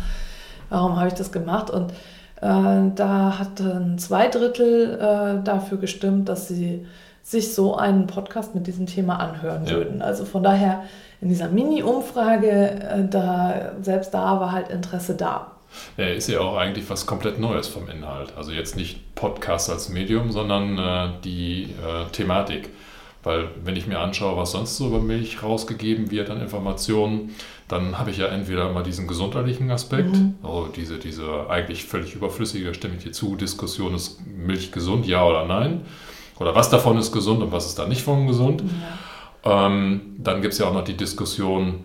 warum 0.71 0.97
habe 0.97 1.09
ich 1.09 1.15
das 1.15 1.31
gemacht? 1.31 1.71
Und 1.71 1.93
da 2.41 3.39
hatten 3.39 3.99
zwei 3.99 4.29
Drittel 4.29 4.95
äh, 4.95 5.45
dafür 5.45 5.79
gestimmt, 5.79 6.29
dass 6.29 6.49
sie 6.49 6.87
sich 7.23 7.55
so 7.55 7.77
einen 7.77 8.07
Podcast 8.07 8.55
mit 8.55 8.67
diesem 8.67 8.87
Thema 8.87 9.21
anhören 9.21 9.67
ja. 9.67 9.73
würden. 9.73 10.03
Also 10.03 10.25
von 10.25 10.43
daher 10.43 10.85
in 11.21 11.29
dieser 11.29 11.49
Mini-Umfrage, 11.49 12.51
äh, 12.51 13.09
da, 13.09 13.73
selbst 13.83 14.15
da 14.15 14.41
war 14.41 14.53
halt 14.53 14.69
Interesse 14.69 15.15
da. 15.15 15.53
Ja, 15.97 16.07
ist 16.07 16.29
ja 16.29 16.41
auch 16.41 16.57
eigentlich 16.57 16.89
was 16.91 17.07
komplett 17.07 17.39
Neues 17.39 17.69
vom 17.69 17.89
Inhalt. 17.89 18.33
Also 18.37 18.53
jetzt 18.53 18.75
nicht 18.75 19.15
Podcast 19.15 19.71
als 19.71 19.89
Medium, 19.89 20.33
sondern 20.33 20.79
äh, 20.79 21.11
die 21.23 21.65
äh, 21.65 22.11
Thematik. 22.11 22.71
Weil 23.23 23.49
wenn 23.65 23.77
ich 23.77 23.87
mir 23.87 23.99
anschaue, 23.99 24.37
was 24.37 24.53
sonst 24.53 24.77
so 24.77 24.87
über 24.87 25.01
Milch 25.01 25.43
rausgegeben 25.43 26.11
wird 26.11 26.31
an 26.31 26.41
Informationen, 26.41 27.35
dann 27.69 27.99
habe 27.99 28.11
ich 28.11 28.17
ja 28.17 28.27
entweder 28.27 28.73
mal 28.73 28.83
diesen 28.83 29.07
gesundheitlichen 29.07 29.71
Aspekt, 29.71 30.13
mhm. 30.13 30.35
also 30.43 30.69
diese, 30.75 30.99
diese 30.99 31.49
eigentlich 31.51 31.85
völlig 31.85 32.15
überflüssige, 32.15 32.73
stimme 32.75 32.95
ich 32.97 33.05
dir 33.05 33.13
zu, 33.13 33.37
Diskussion, 33.37 33.95
ist 33.95 34.27
Milch 34.27 34.73
gesund, 34.73 35.07
ja 35.07 35.25
oder 35.25 35.45
nein? 35.45 35.83
Oder 36.39 36.55
was 36.55 36.71
davon 36.71 36.97
ist 36.97 37.13
gesund 37.13 37.43
und 37.43 37.53
was 37.53 37.67
ist 37.67 37.79
da 37.79 37.87
nicht 37.87 38.03
von 38.03 38.27
gesund? 38.27 38.63
Ja. 39.45 39.67
Ähm, 39.67 40.17
dann 40.19 40.41
gibt 40.41 40.55
es 40.55 40.59
ja 40.59 40.67
auch 40.67 40.75
noch 40.75 40.85
die 40.85 40.97
Diskussion 40.97 41.85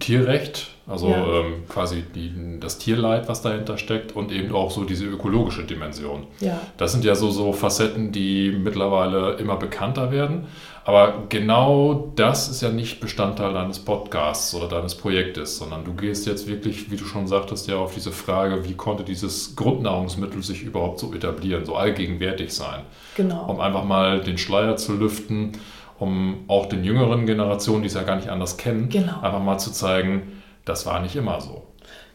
Tierrecht, 0.00 0.68
also 0.86 1.08
ja. 1.08 1.40
ähm, 1.40 1.64
quasi 1.68 2.02
die, 2.14 2.58
das 2.60 2.78
Tierleid, 2.78 3.28
was 3.28 3.42
dahinter 3.42 3.78
steckt 3.78 4.14
und 4.14 4.32
eben 4.32 4.54
auch 4.54 4.70
so 4.70 4.84
diese 4.84 5.06
ökologische 5.06 5.64
Dimension. 5.64 6.26
Ja. 6.40 6.60
Das 6.76 6.92
sind 6.92 7.04
ja 7.04 7.14
so, 7.14 7.30
so 7.30 7.52
Facetten, 7.52 8.12
die 8.12 8.50
mittlerweile 8.50 9.34
immer 9.34 9.56
bekannter 9.56 10.10
werden. 10.10 10.46
Aber 10.84 11.24
genau 11.28 12.12
das 12.14 12.48
ist 12.48 12.60
ja 12.60 12.70
nicht 12.70 13.00
Bestandteil 13.00 13.52
deines 13.52 13.80
Podcasts 13.80 14.54
oder 14.54 14.68
deines 14.68 14.94
Projektes, 14.94 15.58
sondern 15.58 15.84
du 15.84 15.94
gehst 15.94 16.26
jetzt 16.26 16.46
wirklich, 16.46 16.92
wie 16.92 16.96
du 16.96 17.04
schon 17.04 17.26
sagtest, 17.26 17.66
ja 17.66 17.76
auf 17.76 17.94
diese 17.94 18.12
Frage, 18.12 18.68
wie 18.68 18.74
konnte 18.74 19.02
dieses 19.02 19.56
Grundnahrungsmittel 19.56 20.44
sich 20.44 20.62
überhaupt 20.62 21.00
so 21.00 21.12
etablieren, 21.12 21.64
so 21.64 21.74
allgegenwärtig 21.74 22.52
sein. 22.52 22.82
Genau. 23.16 23.46
Um 23.46 23.60
einfach 23.60 23.82
mal 23.84 24.20
den 24.20 24.38
Schleier 24.38 24.76
zu 24.76 24.92
lüften, 24.92 25.52
um 25.98 26.44
auch 26.48 26.66
den 26.66 26.84
jüngeren 26.84 27.26
Generationen, 27.26 27.82
die 27.82 27.88
es 27.88 27.94
ja 27.94 28.02
gar 28.02 28.16
nicht 28.16 28.28
anders 28.28 28.56
kennen, 28.56 28.88
genau. 28.88 29.20
einfach 29.20 29.42
mal 29.42 29.58
zu 29.58 29.72
zeigen, 29.72 30.42
das 30.64 30.86
war 30.86 31.00
nicht 31.00 31.16
immer 31.16 31.40
so. 31.40 31.62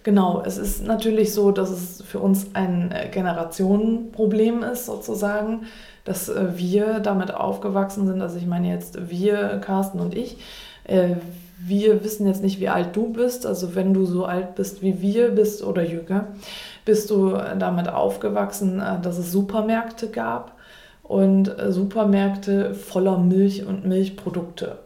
Genau, 0.03 0.41
es 0.45 0.57
ist 0.57 0.83
natürlich 0.83 1.33
so, 1.33 1.51
dass 1.51 1.69
es 1.69 2.01
für 2.01 2.19
uns 2.19 2.47
ein 2.53 2.91
äh, 2.91 3.07
Generationenproblem 3.09 4.63
ist, 4.63 4.87
sozusagen 4.87 5.67
dass 6.03 6.29
äh, 6.29 6.57
wir 6.57 6.99
damit 6.99 7.33
aufgewachsen 7.33 8.07
sind. 8.07 8.21
Also 8.21 8.37
ich 8.37 8.47
meine 8.47 8.69
jetzt 8.69 9.09
wir, 9.09 9.59
Carsten 9.59 9.99
und 9.99 10.15
ich, 10.15 10.37
äh, 10.85 11.15
wir 11.63 12.03
wissen 12.03 12.25
jetzt 12.25 12.41
nicht, 12.41 12.59
wie 12.59 12.69
alt 12.69 12.95
du 12.95 13.13
bist. 13.13 13.45
Also 13.45 13.75
wenn 13.75 13.93
du 13.93 14.05
so 14.05 14.25
alt 14.25 14.55
bist 14.55 14.81
wie 14.81 14.99
wir 15.01 15.29
bist 15.29 15.63
oder 15.63 15.83
jünger, 15.83 16.29
bist 16.85 17.11
du 17.11 17.37
damit 17.59 17.87
aufgewachsen, 17.87 18.81
dass 19.03 19.19
es 19.19 19.31
Supermärkte 19.31 20.09
gab 20.09 20.57
und 21.11 21.53
Supermärkte 21.67 22.73
voller 22.73 23.17
Milch 23.17 23.65
und 23.65 23.85
Milchprodukte. 23.85 24.77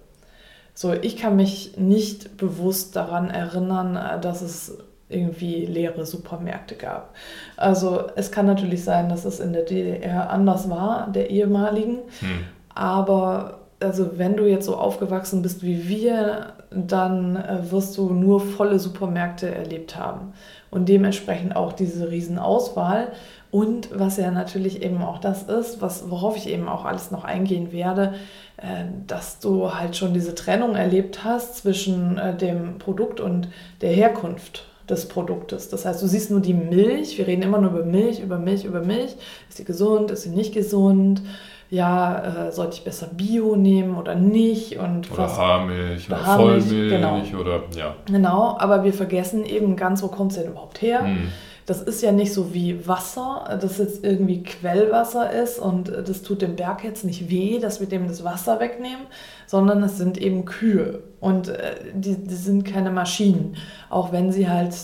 So, 0.73 0.91
ich 0.91 1.17
kann 1.17 1.35
mich 1.35 1.77
nicht 1.77 2.37
bewusst 2.37 2.95
daran 2.95 3.29
erinnern, 3.29 4.19
dass 4.21 4.41
es 4.41 4.75
irgendwie 5.07 5.67
leere 5.67 6.03
Supermärkte 6.03 6.75
gab. 6.75 7.13
Also 7.57 8.05
es 8.15 8.31
kann 8.31 8.47
natürlich 8.47 8.83
sein, 8.83 9.07
dass 9.07 9.23
es 9.23 9.39
in 9.39 9.53
der 9.53 9.65
DDR 9.65 10.31
anders 10.31 10.67
war, 10.67 11.11
der 11.11 11.29
ehemaligen, 11.29 11.99
hm. 12.19 12.45
aber 12.73 13.59
also 13.79 14.17
wenn 14.17 14.35
du 14.35 14.45
jetzt 14.45 14.65
so 14.65 14.75
aufgewachsen 14.75 15.41
bist 15.41 15.63
wie 15.63 15.87
wir, 15.87 16.53
dann 16.71 17.35
äh, 17.35 17.71
wirst 17.71 17.97
du 17.97 18.09
nur 18.09 18.39
volle 18.39 18.79
Supermärkte 18.79 19.53
erlebt 19.53 19.97
haben 19.97 20.33
und 20.71 20.89
dementsprechend 20.89 21.55
auch 21.55 21.73
diese 21.73 22.09
Riesenauswahl 22.09 23.11
und 23.51 23.89
was 23.97 24.17
ja 24.17 24.31
natürlich 24.31 24.83
eben 24.83 25.01
auch 25.01 25.19
das 25.19 25.43
ist, 25.43 25.81
was, 25.81 26.09
worauf 26.09 26.35
ich 26.35 26.49
eben 26.49 26.67
auch 26.67 26.83
alles 26.83 27.11
noch 27.11 27.23
eingehen 27.23 27.71
werde, 27.71 28.15
äh, 28.57 28.85
dass 29.07 29.39
du 29.39 29.73
halt 29.73 29.95
schon 29.95 30.13
diese 30.13 30.35
Trennung 30.35 30.75
erlebt 30.75 31.23
hast 31.23 31.57
zwischen 31.57 32.17
äh, 32.17 32.35
dem 32.35 32.79
Produkt 32.79 33.19
und 33.19 33.49
der 33.81 33.91
Herkunft 33.91 34.65
des 34.89 35.07
Produktes. 35.07 35.69
Das 35.69 35.85
heißt, 35.85 36.01
du 36.01 36.07
siehst 36.07 36.31
nur 36.31 36.41
die 36.41 36.53
Milch, 36.53 37.17
wir 37.17 37.27
reden 37.27 37.41
immer 37.41 37.59
nur 37.59 37.71
über 37.71 37.85
Milch, 37.85 38.19
über 38.19 38.37
Milch, 38.37 38.65
über 38.65 38.81
Milch. 38.81 39.15
Ist 39.49 39.57
sie 39.57 39.65
gesund, 39.65 40.11
ist 40.11 40.23
sie 40.23 40.29
nicht 40.29 40.53
gesund? 40.53 41.21
Ja, 41.69 42.47
äh, 42.47 42.51
sollte 42.51 42.77
ich 42.77 42.83
besser 42.83 43.07
Bio 43.07 43.55
nehmen 43.55 43.97
oder 43.97 44.15
nicht? 44.15 44.77
Und 44.77 45.11
oder 45.11 45.23
was, 45.23 45.37
Haarmilch 45.37 46.07
oder, 46.07 46.25
Haarmilch, 46.25 46.63
Vollmilch 46.65 47.29
genau. 47.31 47.41
oder 47.41 47.63
ja. 47.75 47.95
Genau, 48.05 48.55
aber 48.59 48.83
wir 48.83 48.93
vergessen 48.93 49.45
eben 49.45 49.75
ganz, 49.75 50.03
wo 50.03 50.07
kommt 50.07 50.31
es 50.31 50.37
denn 50.37 50.51
überhaupt 50.51 50.81
her? 50.81 51.03
Hm. 51.03 51.31
Das 51.65 51.81
ist 51.81 52.03
ja 52.03 52.11
nicht 52.11 52.31
so 52.31 52.53
wie 52.53 52.87
Wasser, 52.87 53.57
das 53.59 53.79
jetzt 53.79 54.03
irgendwie 54.03 54.43
Quellwasser 54.43 55.31
ist 55.31 55.57
und 55.57 55.87
das 55.89 56.21
tut 56.21 56.43
dem 56.43 56.55
Berg 56.55 56.83
jetzt 56.83 57.03
nicht 57.03 57.31
weh, 57.31 57.57
dass 57.57 57.79
wir 57.79 57.87
dem 57.87 58.07
das 58.07 58.23
Wasser 58.23 58.59
wegnehmen, 58.59 59.07
sondern 59.47 59.81
es 59.81 59.97
sind 59.97 60.19
eben 60.19 60.45
Kühe 60.45 61.01
und 61.19 61.47
äh, 61.49 61.75
die, 61.95 62.17
die 62.17 62.35
sind 62.35 62.65
keine 62.65 62.91
Maschinen, 62.91 63.55
auch 63.89 64.11
wenn 64.11 64.31
sie 64.31 64.47
halt 64.47 64.75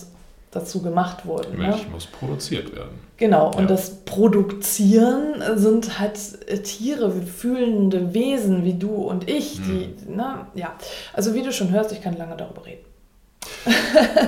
dazu 0.51 0.81
gemacht 0.81 1.25
wurden. 1.25 1.57
Milch 1.57 1.85
ne? 1.85 1.91
muss 1.91 2.05
produziert 2.05 2.75
werden. 2.75 2.99
Genau, 3.17 3.47
und 3.47 3.61
ja. 3.61 3.67
das 3.67 4.03
Produzieren 4.03 5.41
sind 5.55 5.99
halt 5.99 6.17
Tiere, 6.63 7.11
fühlende 7.11 8.13
Wesen 8.13 8.65
wie 8.65 8.73
du 8.73 8.93
und 8.93 9.29
ich, 9.29 9.57
hm. 9.57 9.65
die, 9.65 10.11
ne, 10.11 10.47
ja. 10.55 10.73
Also 11.13 11.33
wie 11.33 11.41
du 11.41 11.53
schon 11.53 11.71
hörst, 11.71 11.91
ich 11.91 12.01
kann 12.01 12.17
lange 12.17 12.35
darüber 12.35 12.65
reden. 12.65 12.85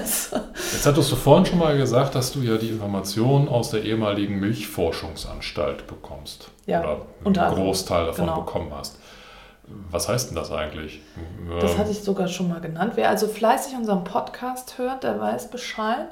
so. 0.06 0.38
Jetzt 0.74 0.86
hattest 0.86 1.12
du 1.12 1.16
vorhin 1.16 1.46
schon 1.46 1.60
mal 1.60 1.78
gesagt, 1.78 2.16
dass 2.16 2.32
du 2.32 2.42
ja 2.42 2.58
die 2.58 2.70
Informationen 2.70 3.48
aus 3.48 3.72
der 3.72 3.84
ehemaligen 3.84 4.40
Milchforschungsanstalt 4.40 5.88
bekommst. 5.88 6.50
Ja, 6.66 6.82
oder 7.26 7.46
einen 7.46 7.56
Großteil 7.56 8.06
davon 8.08 8.26
genau. 8.26 8.42
bekommen 8.42 8.72
hast. 8.76 8.98
Was 9.92 10.10
heißt 10.10 10.30
denn 10.30 10.36
das 10.36 10.52
eigentlich? 10.52 11.02
Das 11.60 11.74
ähm, 11.74 11.78
hatte 11.78 11.92
ich 11.92 12.02
sogar 12.02 12.28
schon 12.28 12.50
mal 12.50 12.60
genannt. 12.60 12.94
Wer 12.96 13.10
also 13.10 13.28
fleißig 13.28 13.76
unseren 13.76 14.04
Podcast 14.04 14.78
hört, 14.78 15.04
der 15.04 15.20
weiß 15.20 15.50
Bescheid. 15.50 16.08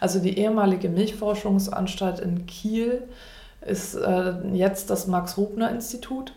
Also 0.00 0.18
die 0.18 0.38
ehemalige 0.38 0.88
Milchforschungsanstalt 0.88 2.18
in 2.18 2.46
Kiel 2.46 3.02
ist 3.60 3.94
äh, 3.94 4.34
jetzt 4.52 4.90
das 4.90 5.06
Max-Rubner-Institut 5.06 6.32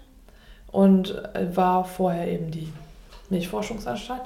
und 0.71 1.15
äh, 1.33 1.55
war 1.55 1.85
vorher 1.85 2.27
eben 2.27 2.51
die 2.51 2.71
Milchforschungsanstalt. 3.29 4.23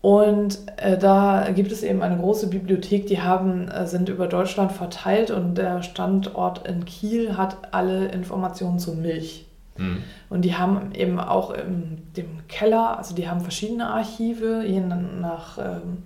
Und 0.00 0.58
äh, 0.76 0.96
da 0.96 1.50
gibt 1.50 1.72
es 1.72 1.82
eben 1.82 2.02
eine 2.02 2.16
große 2.16 2.46
Bibliothek, 2.46 3.06
die 3.08 3.20
haben, 3.20 3.68
äh, 3.68 3.86
sind 3.86 4.08
über 4.08 4.28
Deutschland 4.28 4.72
verteilt 4.72 5.30
und 5.30 5.56
der 5.56 5.82
Standort 5.82 6.66
in 6.68 6.84
Kiel 6.84 7.36
hat 7.36 7.56
alle 7.72 8.06
Informationen 8.08 8.78
zur 8.78 8.94
Milch. 8.94 9.47
Mhm. 9.78 10.02
Und 10.28 10.42
die 10.42 10.56
haben 10.56 10.92
eben 10.92 11.18
auch 11.18 11.50
im 11.50 11.98
dem 12.16 12.46
Keller, 12.48 12.98
also 12.98 13.14
die 13.14 13.28
haben 13.28 13.40
verschiedene 13.40 13.88
Archive, 13.88 14.64
je 14.66 14.80
nach, 14.80 15.58
ähm, 15.58 16.02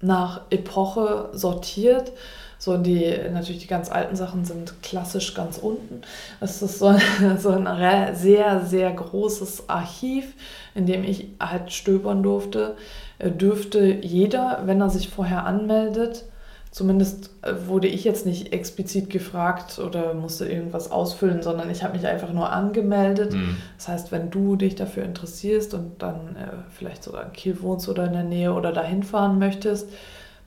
nach 0.00 0.42
Epoche 0.50 1.30
sortiert. 1.32 2.12
So, 2.58 2.76
die, 2.76 3.16
natürlich 3.32 3.62
die 3.62 3.66
ganz 3.66 3.90
alten 3.90 4.16
Sachen 4.16 4.44
sind 4.44 4.82
klassisch 4.82 5.32
ganz 5.32 5.56
unten. 5.56 6.02
Es 6.40 6.60
ist 6.60 6.78
so, 6.78 6.94
so 7.38 7.50
ein 7.50 8.14
sehr, 8.14 8.66
sehr 8.66 8.92
großes 8.92 9.70
Archiv, 9.70 10.34
in 10.74 10.84
dem 10.84 11.02
ich 11.02 11.28
halt 11.40 11.72
stöbern 11.72 12.22
durfte. 12.22 12.76
Äh, 13.18 13.30
dürfte 13.30 13.84
jeder, 14.02 14.62
wenn 14.66 14.80
er 14.80 14.90
sich 14.90 15.08
vorher 15.08 15.46
anmeldet, 15.46 16.24
Zumindest 16.70 17.30
äh, 17.42 17.52
wurde 17.66 17.88
ich 17.88 18.04
jetzt 18.04 18.26
nicht 18.26 18.52
explizit 18.52 19.10
gefragt 19.10 19.80
oder 19.80 20.14
musste 20.14 20.46
irgendwas 20.46 20.92
ausfüllen, 20.92 21.42
sondern 21.42 21.68
ich 21.68 21.82
habe 21.82 21.96
mich 21.96 22.06
einfach 22.06 22.32
nur 22.32 22.52
angemeldet. 22.52 23.32
Mhm. 23.32 23.56
Das 23.76 23.88
heißt, 23.88 24.12
wenn 24.12 24.30
du 24.30 24.54
dich 24.54 24.76
dafür 24.76 25.02
interessierst 25.02 25.74
und 25.74 26.00
dann 26.00 26.36
äh, 26.36 26.48
vielleicht 26.70 27.02
sogar 27.02 27.24
in 27.24 27.32
Kiel 27.32 27.60
wohnst 27.62 27.88
oder 27.88 28.06
in 28.06 28.12
der 28.12 28.22
Nähe 28.22 28.54
oder 28.54 28.72
dahin 28.72 29.02
fahren 29.02 29.40
möchtest, 29.40 29.88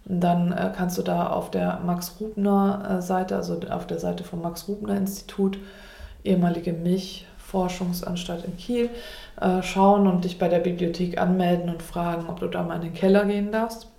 dann 0.05 0.53
äh, 0.53 0.71
kannst 0.73 0.97
du 0.97 1.01
da 1.01 1.27
auf 1.27 1.51
der 1.51 1.81
Max-Rubner-Seite, 1.85 3.35
also 3.35 3.59
auf 3.69 3.85
der 3.85 3.99
Seite 3.99 4.23
vom 4.23 4.41
Max-Rubner-Institut, 4.41 5.57
ehemalige 6.23 6.71
Milchforschungsanstalt 6.71 8.45
in 8.45 8.55
Kiel, 8.55 8.89
äh, 9.41 9.61
schauen 9.61 10.07
und 10.07 10.23
dich 10.23 10.39
bei 10.39 10.47
der 10.47 10.59
Bibliothek 10.59 11.17
anmelden 11.19 11.69
und 11.69 11.83
fragen, 11.83 12.29
ob 12.29 12.39
du 12.39 12.47
da 12.47 12.63
mal 12.63 12.75
in 12.75 12.81
den 12.81 12.93
Keller 12.93 13.25
gehen 13.25 13.51
darfst 13.51 13.89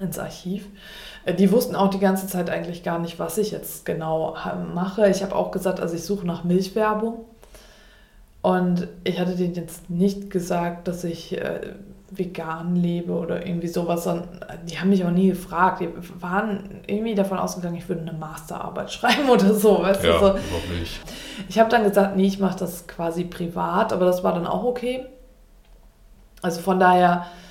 ins 0.00 0.18
Archiv. 0.18 0.66
Äh, 1.24 1.34
die 1.34 1.52
wussten 1.52 1.76
auch 1.76 1.88
die 1.88 1.98
ganze 1.98 2.26
Zeit 2.26 2.50
eigentlich 2.50 2.82
gar 2.82 2.98
nicht, 2.98 3.18
was 3.18 3.38
ich 3.38 3.50
jetzt 3.50 3.84
genau 3.84 4.36
mache. 4.74 5.08
Ich 5.08 5.22
habe 5.22 5.34
auch 5.34 5.50
gesagt, 5.50 5.80
also 5.80 5.94
ich 5.94 6.04
suche 6.04 6.26
nach 6.26 6.44
Milchwerbung. 6.44 7.24
Und 8.42 8.88
ich 9.04 9.20
hatte 9.20 9.36
denen 9.36 9.54
jetzt 9.54 9.90
nicht 9.90 10.30
gesagt, 10.30 10.88
dass 10.88 11.04
ich 11.04 11.36
äh, 11.36 11.74
vegan 12.10 12.74
lebe 12.74 13.12
oder 13.12 13.46
irgendwie 13.46 13.68
sowas, 13.68 14.04
sondern 14.04 14.28
die 14.68 14.80
haben 14.80 14.88
mich 14.88 15.04
auch 15.04 15.10
nie 15.10 15.28
gefragt. 15.28 15.80
Die 15.80 15.90
waren 16.20 16.80
irgendwie 16.86 17.14
davon 17.14 17.38
ausgegangen, 17.38 17.76
ich 17.76 17.88
würde 17.88 18.02
eine 18.02 18.14
Masterarbeit 18.14 18.90
schreiben 18.92 19.28
oder 19.28 19.52
so. 19.54 19.82
Weißt 19.82 20.02
ja, 20.02 20.18
du, 20.18 20.18
so. 20.18 20.34
nicht. 20.78 21.00
Ich 21.48 21.58
habe 21.58 21.68
dann 21.68 21.84
gesagt, 21.84 22.16
nee, 22.16 22.26
ich 22.26 22.38
mache 22.38 22.58
das 22.58 22.86
quasi 22.86 23.24
privat, 23.24 23.92
aber 23.92 24.06
das 24.06 24.24
war 24.24 24.32
dann 24.32 24.46
auch 24.46 24.64
okay. 24.64 25.04
Also 26.40 26.62
von 26.62 26.80
daher 26.80 27.26
äh, 27.26 27.49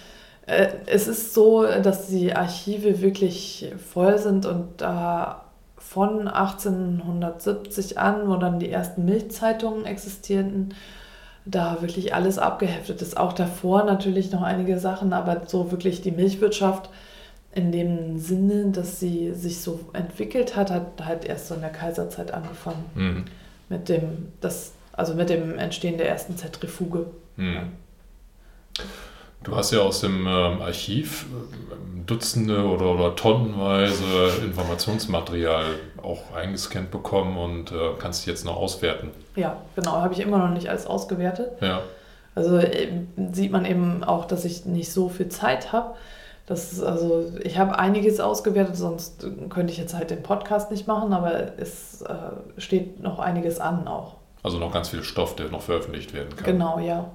es 0.85 1.07
ist 1.07 1.33
so, 1.33 1.63
dass 1.63 2.07
die 2.07 2.35
Archive 2.35 3.01
wirklich 3.01 3.71
voll 3.91 4.17
sind 4.17 4.45
und 4.45 4.81
da 4.81 5.45
von 5.77 6.27
1870 6.27 7.97
an, 7.97 8.27
wo 8.27 8.35
dann 8.35 8.59
die 8.59 8.69
ersten 8.69 9.05
Milchzeitungen 9.05 9.85
existierten, 9.85 10.75
da 11.45 11.81
wirklich 11.81 12.13
alles 12.13 12.37
abgeheftet 12.37 13.01
ist. 13.01 13.17
Auch 13.17 13.33
davor 13.33 13.83
natürlich 13.83 14.31
noch 14.31 14.41
einige 14.41 14.79
Sachen, 14.79 15.13
aber 15.13 15.43
so 15.47 15.71
wirklich 15.71 16.01
die 16.01 16.11
Milchwirtschaft 16.11 16.89
in 17.51 17.71
dem 17.71 18.19
Sinne, 18.19 18.71
dass 18.71 18.99
sie 18.99 19.33
sich 19.33 19.61
so 19.61 19.79
entwickelt 19.93 20.55
hat, 20.55 20.69
hat 20.69 21.03
halt 21.03 21.25
erst 21.25 21.47
so 21.47 21.55
in 21.55 21.61
der 21.61 21.71
Kaiserzeit 21.71 22.31
angefangen. 22.31 22.85
Mhm. 22.93 23.25
Mit 23.69 23.89
dem, 23.89 24.31
das, 24.41 24.73
also 24.93 25.15
mit 25.15 25.29
dem 25.29 25.57
Entstehen 25.57 25.97
der 25.97 26.09
ersten 26.09 26.37
Zentrifuge. 26.37 27.07
Mhm. 27.35 27.53
Ja. 27.53 27.63
Du 29.43 29.55
hast 29.55 29.71
ja 29.71 29.79
aus 29.79 30.01
dem 30.01 30.27
ähm, 30.27 30.61
Archiv 30.61 31.25
äh, 31.25 32.05
Dutzende 32.05 32.65
oder, 32.65 32.87
oder 32.87 33.15
tonnenweise 33.15 34.43
Informationsmaterial 34.43 35.65
auch 36.01 36.33
eingescannt 36.35 36.91
bekommen 36.91 37.37
und 37.37 37.71
äh, 37.71 37.93
kannst 37.99 38.25
jetzt 38.25 38.45
noch 38.45 38.57
auswerten. 38.57 39.11
Ja, 39.35 39.57
genau, 39.75 39.93
habe 39.93 40.13
ich 40.13 40.19
immer 40.19 40.39
noch 40.39 40.49
nicht 40.49 40.69
alles 40.69 40.87
ausgewertet. 40.87 41.51
Ja. 41.61 41.81
Also 42.35 42.57
äh, 42.57 42.89
sieht 43.31 43.51
man 43.51 43.65
eben 43.65 44.03
auch, 44.03 44.25
dass 44.25 44.43
ich 44.43 44.65
nicht 44.65 44.91
so 44.91 45.07
viel 45.07 45.29
Zeit 45.29 45.71
habe. 45.71 45.95
Das 46.45 46.81
also 46.81 47.31
ich 47.43 47.59
habe 47.59 47.77
einiges 47.77 48.19
ausgewertet, 48.19 48.75
sonst 48.75 49.25
könnte 49.49 49.71
ich 49.71 49.77
jetzt 49.77 49.93
halt 49.93 50.09
den 50.09 50.23
Podcast 50.23 50.71
nicht 50.71 50.87
machen, 50.87 51.13
aber 51.13 51.59
es 51.59 52.01
äh, 52.01 52.15
steht 52.57 53.01
noch 53.01 53.19
einiges 53.19 53.59
an 53.59 53.87
auch. 53.87 54.15
Also 54.41 54.57
noch 54.57 54.73
ganz 54.73 54.89
viel 54.89 55.03
Stoff, 55.03 55.35
der 55.35 55.49
noch 55.49 55.61
veröffentlicht 55.61 56.13
werden 56.13 56.35
kann. 56.35 56.45
Genau, 56.45 56.79
ja. 56.79 57.11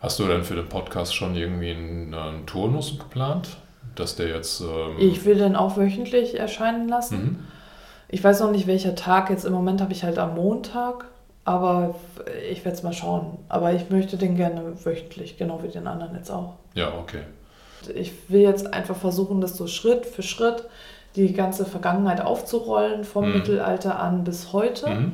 Hast 0.00 0.18
du 0.18 0.26
denn 0.26 0.44
für 0.44 0.54
den 0.54 0.68
Podcast 0.68 1.14
schon 1.14 1.34
irgendwie 1.34 1.70
einen, 1.70 2.14
einen 2.14 2.46
Turnus 2.46 2.98
geplant? 2.98 3.56
Dass 3.94 4.16
der 4.16 4.28
jetzt. 4.28 4.60
Ähm 4.60 4.96
ich 4.98 5.24
will 5.24 5.36
den 5.36 5.56
auch 5.56 5.76
wöchentlich 5.76 6.38
erscheinen 6.38 6.88
lassen. 6.88 7.22
Mhm. 7.22 7.38
Ich 8.08 8.22
weiß 8.22 8.40
noch 8.40 8.52
nicht, 8.52 8.66
welcher 8.66 8.94
Tag. 8.94 9.30
Jetzt 9.30 9.44
im 9.44 9.52
Moment 9.52 9.80
habe 9.80 9.92
ich 9.92 10.04
halt 10.04 10.18
am 10.18 10.34
Montag. 10.34 11.06
Aber 11.44 11.94
ich 12.50 12.64
werde 12.64 12.76
es 12.76 12.82
mal 12.82 12.92
schauen. 12.92 13.38
Aber 13.48 13.72
ich 13.72 13.90
möchte 13.90 14.16
den 14.18 14.36
gerne 14.36 14.84
wöchentlich, 14.84 15.38
genau 15.38 15.62
wie 15.62 15.68
den 15.68 15.86
anderen 15.86 16.14
jetzt 16.14 16.30
auch. 16.30 16.56
Ja, 16.74 16.92
okay. 16.94 17.22
Ich 17.94 18.12
will 18.28 18.42
jetzt 18.42 18.72
einfach 18.72 18.96
versuchen, 18.96 19.40
das 19.40 19.56
so 19.56 19.66
Schritt 19.66 20.04
für 20.04 20.22
Schritt 20.22 20.64
die 21.16 21.32
ganze 21.32 21.64
Vergangenheit 21.64 22.20
aufzurollen, 22.20 23.02
vom 23.04 23.28
mhm. 23.28 23.34
Mittelalter 23.34 23.98
an 23.98 24.24
bis 24.24 24.52
heute. 24.52 24.90
Mhm 24.90 25.12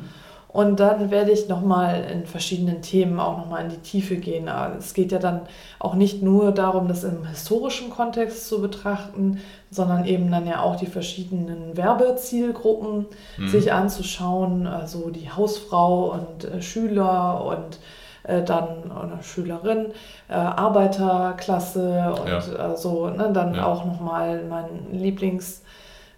und 0.55 0.79
dann 0.79 1.11
werde 1.11 1.33
ich 1.33 1.49
nochmal 1.49 2.05
in 2.13 2.27
verschiedenen 2.27 2.81
Themen 2.81 3.19
auch 3.19 3.39
nochmal 3.39 3.65
in 3.65 3.71
die 3.71 3.79
Tiefe 3.79 4.15
gehen. 4.15 4.49
Es 4.79 4.95
geht 4.95 5.11
ja 5.11 5.19
dann 5.19 5.41
auch 5.81 5.95
nicht 5.95 6.23
nur 6.23 6.53
darum, 6.53 6.87
das 6.87 7.03
im 7.03 7.27
historischen 7.27 7.91
Kontext 7.91 8.47
zu 8.49 8.63
betrachten, 8.63 9.41
sondern 9.73 10.05
eben 10.05 10.31
dann 10.31 10.47
ja 10.47 10.61
auch 10.61 10.77
die 10.77 10.87
verschiedenen 10.87 11.77
Werbezielgruppen 11.77 13.07
mhm. 13.37 13.49
sich 13.49 13.73
anzuschauen, 13.73 14.69
also 14.69 15.11
die 15.11 15.29
Hausfrau 15.29 16.13
und 16.13 16.45
äh, 16.45 16.63
Schüler 16.63 17.45
und 17.45 17.81
äh, 18.23 18.45
dann 18.45 18.93
eine 18.93 19.25
Schülerin, 19.25 19.87
äh, 20.29 20.35
Arbeiterklasse 20.35 22.15
und 22.17 22.29
ja. 22.29 22.75
äh, 22.75 22.77
so, 22.77 23.09
ne, 23.09 23.31
dann 23.33 23.57
ja. 23.57 23.67
auch 23.67 23.85
nochmal 23.85 24.45
mein 24.49 24.87
Lieblings- 24.93 25.63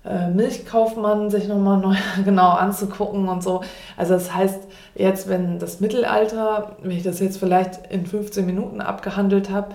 äh, 0.09 0.31
Milchkaufmann 0.31 1.31
sich 1.31 1.49
nochmal 1.49 1.79
neu 1.79 1.97
genau 2.25 2.51
anzugucken 2.51 3.29
und 3.29 3.43
so. 3.43 3.63
Also 3.97 4.15
das 4.15 4.35
heißt, 4.35 4.61
jetzt, 4.95 5.29
wenn 5.29 5.59
das 5.59 5.81
Mittelalter, 5.81 6.77
wenn 6.83 6.93
ich 6.93 7.03
das 7.03 7.21
jetzt 7.21 7.39
vielleicht 7.39 7.87
in 7.91 8.07
15 8.07 8.45
Minuten 8.47 8.81
abgehandelt 8.81 9.51
habe, 9.51 9.75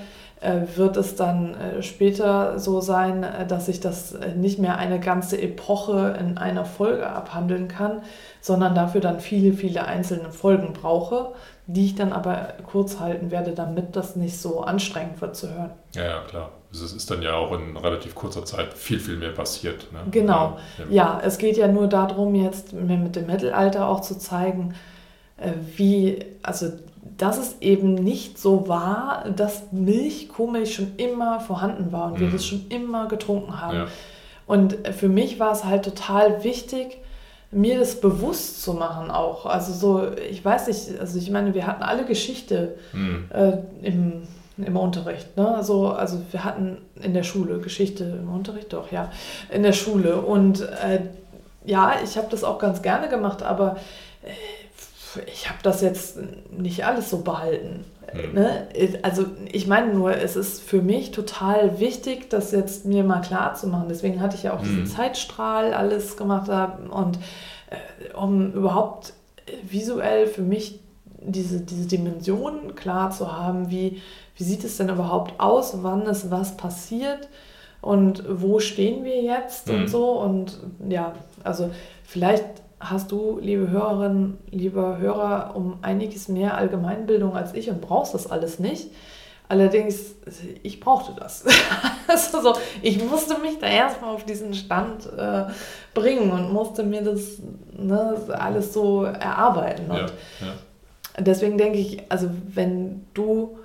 wird 0.76 0.98
es 0.98 1.16
dann 1.16 1.54
äh, 1.56 1.84
später 1.84 2.58
so 2.58 2.82
sein, 2.82 3.26
dass 3.48 3.68
ich 3.68 3.80
das 3.80 4.16
nicht 4.36 4.60
mehr 4.60 4.78
eine 4.78 5.00
ganze 5.00 5.40
Epoche 5.40 6.18
in 6.20 6.38
einer 6.38 6.66
Folge 6.66 7.08
abhandeln 7.08 7.68
kann, 7.68 8.02
sondern 8.42 8.74
dafür 8.74 9.02
dann 9.02 9.20
viele, 9.20 9.54
viele 9.54 9.86
einzelne 9.86 10.32
Folgen 10.32 10.74
brauche, 10.74 11.34
die 11.68 11.86
ich 11.86 11.96
dann 11.96 12.12
aber 12.12 12.54
kurz 12.66 13.00
halten 13.00 13.30
werde, 13.30 13.52
damit 13.52 13.96
das 13.96 14.16
nicht 14.16 14.40
so 14.40 14.62
anstrengend 14.62 15.22
wird 15.22 15.36
zu 15.36 15.54
hören. 15.54 15.72
Ja, 15.94 16.06
ja, 16.06 16.22
klar 16.22 16.50
es 16.74 16.94
ist 16.94 17.12
dann 17.12 17.22
ja 17.22 17.34
auch 17.34 17.52
in 17.52 17.76
relativ 17.76 18.16
kurzer 18.16 18.46
Zeit 18.46 18.74
viel, 18.74 19.00
viel 19.00 19.18
mehr 19.18 19.32
passiert. 19.32 19.92
Ne? 19.92 20.00
Genau. 20.10 20.58
Ja, 20.78 20.86
ja, 20.90 21.22
es 21.24 21.38
geht 21.38 21.58
ja 21.58 21.68
nur 21.68 21.88
darum, 21.88 22.34
jetzt 22.36 22.74
mir 22.74 22.98
mit 22.98 23.16
dem 23.16 23.28
Mittelalter 23.28 23.88
auch 23.88 24.02
zu 24.02 24.18
zeigen, 24.18 24.74
äh, 25.38 25.52
wie, 25.76 26.24
also 26.44 26.72
dass 27.18 27.38
es 27.38 27.58
eben 27.62 27.96
nicht 27.96 28.38
so 28.38 28.68
war, 28.68 29.26
dass 29.36 29.72
Milch, 29.72 30.30
Kuhmilch 30.30 30.74
schon 30.76 30.94
immer 30.98 31.40
vorhanden 31.40 31.92
war 31.92 32.08
und 32.08 32.16
mhm. 32.16 32.20
wir 32.20 32.30
das 32.32 32.46
schon 32.46 32.68
immer 32.70 33.08
getrunken 33.08 33.60
haben. 33.60 33.78
Ja. 33.78 33.88
Und 34.46 34.78
für 34.92 35.10
mich 35.10 35.40
war 35.40 35.52
es 35.52 35.64
halt 35.64 35.84
total 35.84 36.44
wichtig, 36.44 36.98
mir 37.52 37.80
das 37.80 38.00
bewusst 38.00 38.62
zu 38.64 38.74
machen 38.74 39.12
auch. 39.12 39.46
Also 39.46 39.74
so, 39.74 40.12
ich 40.30 40.44
weiß 40.44 40.68
nicht, 40.68 41.00
also 41.00 41.18
ich 41.18 41.30
meine, 41.30 41.54
wir 41.54 41.68
hatten 41.68 41.84
alle 41.84 42.06
Geschichte 42.06 42.76
mhm. 42.94 43.26
äh, 43.34 43.58
im 43.82 44.24
im 44.58 44.78
Unterricht. 44.78 45.36
Ne? 45.38 45.56
Also, 45.56 45.90
also 45.90 46.22
wir 46.32 46.44
hatten 46.44 46.78
in 47.02 47.14
der 47.14 47.24
Schule 47.24 47.60
Geschichte 47.60 48.04
im 48.04 48.32
Unterricht, 48.34 48.74
doch, 48.74 48.92
ja, 48.92 49.12
in 49.50 49.64
der 49.64 49.74
Schule. 49.74 50.18
Und 50.22 50.62
äh, 50.62 51.02
ja, 51.66 51.96
ich 52.04 52.18
habe 52.18 52.28
das 52.30 52.44
auch 52.44 52.60
ganz 52.60 52.82
gerne 52.82 53.10
gemacht, 53.10 53.44
aber 53.44 53.78
äh, 54.24 54.30
ich 55.26 55.50
habe 55.50 55.60
das 55.64 55.82
jetzt 55.82 56.18
nicht 56.52 56.86
alles 56.86 57.10
so 57.10 57.22
behalten. 57.22 57.86
Mhm. 58.14 58.34
Ne? 58.34 58.68
Also 59.04 59.26
ich 59.52 59.68
meine 59.68 59.94
nur, 59.94 60.16
es 60.16 60.36
ist 60.36 60.62
für 60.62 60.82
mich 60.82 61.12
total 61.12 61.80
wichtig, 61.80 62.30
das 62.30 62.52
jetzt 62.52 62.86
mir 62.86 63.04
mal 63.04 63.22
klar 63.22 63.56
zu 63.56 63.68
machen. 63.68 63.88
Deswegen 63.90 64.22
hatte 64.22 64.36
ich 64.36 64.44
ja 64.44 64.54
auch 64.54 64.62
mhm. 64.62 64.68
diesen 64.68 64.88
Zeitstrahl 64.88 65.74
alles 65.74 66.18
gemacht 66.18 66.50
und 66.90 67.18
äh, 67.70 68.14
um 68.16 68.54
überhaupt 68.54 69.14
visuell 69.64 70.28
für 70.28 70.42
mich 70.42 70.80
diese, 71.24 71.62
diese 71.62 71.88
Dimension 71.88 72.76
klar 72.76 73.12
zu 73.12 73.32
haben, 73.32 73.70
wie, 73.70 74.02
wie 74.36 74.44
sieht 74.44 74.64
es 74.64 74.78
denn 74.78 74.90
überhaupt 74.90 75.40
aus, 75.40 75.84
wann 75.84 76.04
ist 76.04 76.32
was 76.32 76.58
passiert 76.58 77.30
und 77.82 78.24
wo 78.28 78.60
stehen 78.60 79.04
wir 79.04 79.22
jetzt 79.22 79.68
mhm. 79.68 79.76
und 79.76 79.88
so. 79.88 80.12
Und 80.12 80.60
ja, 80.88 81.14
also 81.44 81.70
vielleicht 82.04 82.46
hast 82.82 83.12
du, 83.12 83.40
liebe 83.42 83.70
Hörerinnen, 83.70 84.38
lieber 84.50 84.98
Hörer, 84.98 85.56
um 85.56 85.78
einiges 85.82 86.28
mehr 86.28 86.58
Allgemeinbildung 86.58 87.36
als 87.36 87.54
ich 87.54 87.70
und 87.70 87.82
brauchst 87.82 88.14
das 88.14 88.30
alles 88.30 88.60
nicht. 88.60 88.90
Allerdings, 89.48 90.16
ich 90.64 90.80
brauchte 90.80 91.14
das. 91.20 91.46
also 92.08 92.42
so, 92.42 92.54
ich 92.82 93.04
musste 93.04 93.38
mich 93.40 93.60
da 93.60 93.68
erstmal 93.68 94.16
auf 94.16 94.26
diesen 94.26 94.54
Stand 94.54 95.06
äh, 95.18 95.46
bringen 95.94 96.32
und 96.32 96.54
musste 96.54 96.84
mir 96.84 97.02
das 97.02 97.40
ne, 97.78 98.18
alles 98.30 98.74
so 98.74 99.04
erarbeiten. 99.04 99.92
Und 99.92 100.14
ja 100.40 100.54
deswegen 101.20 101.58
denke 101.58 101.78
ich, 101.78 102.04
also 102.10 102.30
wenn 102.54 103.06
du 103.14 103.58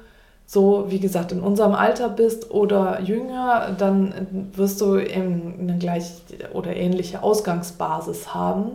so, 0.46 0.86
wie 0.88 1.00
gesagt, 1.00 1.32
in 1.32 1.40
unserem 1.40 1.74
Alter 1.74 2.08
bist 2.08 2.50
oder 2.52 3.00
jünger, 3.00 3.74
dann 3.76 4.48
wirst 4.54 4.80
du 4.80 4.96
eben 4.96 5.56
eine 5.58 5.78
gleich 5.78 6.04
oder 6.52 6.74
ähnliche 6.76 7.22
Ausgangsbasis 7.22 8.32
haben. 8.32 8.70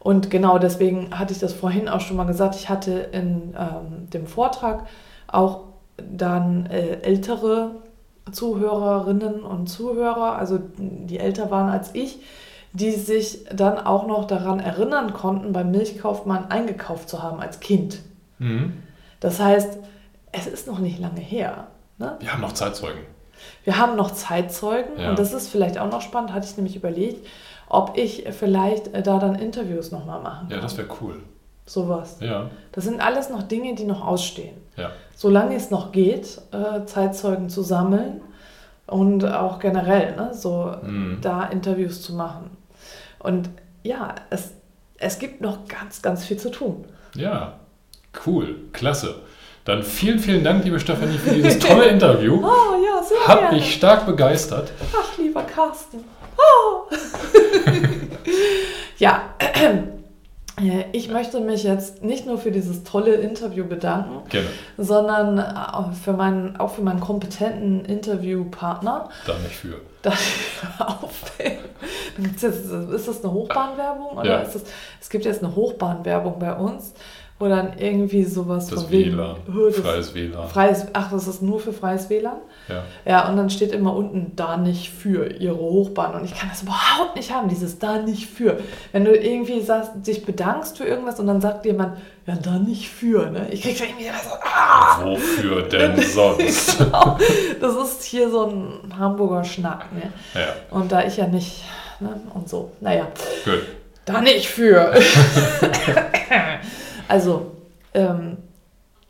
Und 0.00 0.30
genau 0.30 0.58
deswegen 0.58 1.18
hatte 1.18 1.32
ich 1.32 1.38
das 1.38 1.52
vorhin 1.52 1.88
auch 1.88 2.00
schon 2.00 2.16
mal 2.16 2.24
gesagt. 2.24 2.54
Ich 2.54 2.68
hatte 2.68 2.92
in 2.92 3.54
ähm, 3.58 4.10
dem 4.10 4.26
Vortrag 4.26 4.86
auch 5.26 5.64
dann 5.96 6.66
äh, 6.66 7.00
ältere 7.02 7.82
Zuhörerinnen 8.30 9.42
und 9.42 9.66
Zuhörer, 9.68 10.36
also 10.36 10.60
die 10.76 11.18
älter 11.18 11.50
waren 11.50 11.68
als 11.68 11.94
ich, 11.94 12.20
die 12.72 12.92
sich 12.92 13.46
dann 13.52 13.78
auch 13.78 14.06
noch 14.06 14.26
daran 14.26 14.60
erinnern 14.60 15.12
konnten, 15.12 15.52
beim 15.52 15.70
Milchkaufmann 15.70 16.50
eingekauft 16.50 17.08
zu 17.08 17.22
haben 17.22 17.40
als 17.40 17.60
Kind. 17.60 18.00
Mhm. 18.38 18.74
Das 19.20 19.40
heißt, 19.40 19.78
es 20.32 20.46
ist 20.46 20.66
noch 20.66 20.78
nicht 20.78 20.98
lange 21.00 21.20
her. 21.20 21.68
Ne? 21.96 22.16
Wir 22.20 22.32
haben 22.32 22.42
noch 22.42 22.52
Zeitzeugen. 22.52 23.00
Wir 23.64 23.78
haben 23.78 23.96
noch 23.96 24.10
Zeitzeugen 24.10 24.98
ja. 24.98 25.10
und 25.10 25.18
das 25.18 25.32
ist 25.32 25.48
vielleicht 25.48 25.78
auch 25.78 25.90
noch 25.90 26.02
spannend, 26.02 26.32
hatte 26.32 26.46
ich 26.46 26.56
nämlich 26.56 26.76
überlegt, 26.76 27.26
ob 27.68 27.96
ich 27.96 28.24
vielleicht 28.30 28.94
äh, 28.94 29.02
da 29.02 29.18
dann 29.18 29.34
Interviews 29.34 29.90
nochmal 29.92 30.20
machen 30.20 30.48
kann. 30.48 30.56
Ja, 30.56 30.62
das 30.62 30.76
wäre 30.76 30.88
cool. 31.00 31.22
Sowas. 31.66 32.18
Ja. 32.20 32.50
Das 32.72 32.84
sind 32.84 33.00
alles 33.00 33.28
noch 33.28 33.42
Dinge, 33.42 33.74
die 33.74 33.84
noch 33.84 34.06
ausstehen. 34.06 34.56
Ja. 34.76 34.90
Solange 35.14 35.54
es 35.54 35.70
noch 35.70 35.92
geht, 35.92 36.40
äh, 36.52 36.84
Zeitzeugen 36.86 37.50
zu 37.50 37.62
sammeln 37.62 38.22
und 38.86 39.24
auch 39.24 39.58
generell, 39.58 40.16
ne, 40.16 40.30
so 40.32 40.74
mhm. 40.82 41.18
da 41.20 41.44
Interviews 41.44 42.00
zu 42.00 42.14
machen. 42.14 42.50
Und 43.18 43.50
ja, 43.82 44.14
es, 44.30 44.52
es 44.98 45.18
gibt 45.18 45.40
noch 45.40 45.68
ganz, 45.68 46.00
ganz 46.00 46.24
viel 46.24 46.38
zu 46.38 46.50
tun. 46.50 46.86
Ja, 47.14 47.58
cool, 48.26 48.56
klasse. 48.72 49.16
Dann 49.68 49.82
vielen, 49.82 50.18
vielen 50.18 50.42
Dank, 50.42 50.64
liebe 50.64 50.80
Stefanie, 50.80 51.18
für 51.18 51.34
dieses 51.34 51.58
tolle 51.58 51.84
Interview. 51.90 52.42
Oh 52.42 52.82
ja, 52.82 53.02
sehr 53.02 53.28
Hat 53.28 53.40
gerne. 53.40 53.56
mich 53.56 53.74
stark 53.74 54.06
begeistert. 54.06 54.72
Ach, 54.98 55.18
lieber 55.18 55.42
Carsten. 55.42 56.02
Oh. 56.38 56.86
ja, 58.96 59.24
äh, 59.38 59.82
ich 60.92 61.10
möchte 61.10 61.40
mich 61.40 61.64
jetzt 61.64 62.02
nicht 62.02 62.24
nur 62.24 62.38
für 62.38 62.50
dieses 62.50 62.82
tolle 62.82 63.16
Interview 63.16 63.66
bedanken, 63.66 64.26
Gerne. 64.30 64.48
sondern 64.78 65.38
auch 65.38 65.92
für 65.92 66.14
meinen, 66.14 66.56
auch 66.56 66.70
für 66.70 66.80
meinen 66.80 67.00
kompetenten 67.00 67.84
Interviewpartner. 67.84 69.10
Da 69.26 69.34
nicht 69.34 69.56
für. 69.56 69.82
Da, 70.00 70.12
ist 72.18 72.42
das 73.06 73.22
eine 73.22 73.34
Hochbahnwerbung? 73.34 74.16
Oder 74.16 74.30
ja. 74.30 74.38
ist 74.38 74.54
das, 74.54 74.62
es 74.98 75.10
gibt 75.10 75.26
jetzt 75.26 75.44
eine 75.44 75.54
Hochbahnwerbung 75.54 76.38
bei 76.38 76.54
uns 76.54 76.94
wo 77.38 77.46
dann 77.46 77.78
irgendwie 77.78 78.24
sowas 78.24 78.66
das 78.66 78.82
von 78.82 78.92
WLAN, 78.92 79.36
wegen, 79.46 79.72
freies 79.72 80.14
WLAN. 80.14 80.48
Freies, 80.48 80.86
ach, 80.92 81.12
das 81.12 81.28
ist 81.28 81.40
nur 81.40 81.60
für 81.60 81.72
freies 81.72 82.10
WLAN? 82.10 82.38
Ja. 82.68 82.82
Ja, 83.06 83.28
und 83.28 83.36
dann 83.36 83.48
steht 83.48 83.70
immer 83.72 83.94
unten 83.94 84.32
da 84.34 84.56
nicht 84.56 84.90
für 84.90 85.30
ihre 85.30 85.56
Hochbahn 85.56 86.14
und 86.14 86.24
ich 86.24 86.34
kann 86.34 86.48
das 86.48 86.62
überhaupt 86.62 87.14
nicht 87.14 87.32
haben, 87.32 87.48
dieses 87.48 87.78
da 87.78 87.98
nicht 87.98 88.26
für. 88.26 88.58
Wenn 88.90 89.04
du 89.04 89.16
irgendwie 89.16 89.60
sagst, 89.60 89.92
dich 90.04 90.24
bedankst 90.24 90.78
für 90.78 90.84
irgendwas 90.84 91.20
und 91.20 91.28
dann 91.28 91.40
sagt 91.40 91.64
jemand, 91.64 91.96
ja, 92.26 92.34
da 92.34 92.58
nicht 92.58 92.88
für, 92.88 93.30
ne? 93.30 93.46
Ich 93.50 93.62
krieg 93.62 93.78
schon 93.78 93.86
irgendwie 93.86 94.06
so, 94.06 94.34
ah! 94.42 95.00
Wofür 95.04 95.62
denn 95.68 96.02
sonst? 96.02 96.78
genau. 96.78 97.18
Das 97.60 97.76
ist 97.76 98.02
hier 98.02 98.30
so 98.30 98.46
ein 98.46 98.98
Hamburger 98.98 99.44
Schnack, 99.44 99.92
ne? 99.94 100.12
Ja. 100.34 100.76
Und 100.76 100.90
da 100.90 101.04
ich 101.04 101.16
ja 101.16 101.28
nicht, 101.28 101.62
ne? 102.00 102.20
Und 102.34 102.48
so, 102.48 102.72
naja. 102.80 103.06
Gut. 103.44 103.62
Da 104.04 104.20
nicht 104.20 104.48
für. 104.48 104.92
Also, 107.08 107.52
ähm, 107.94 108.36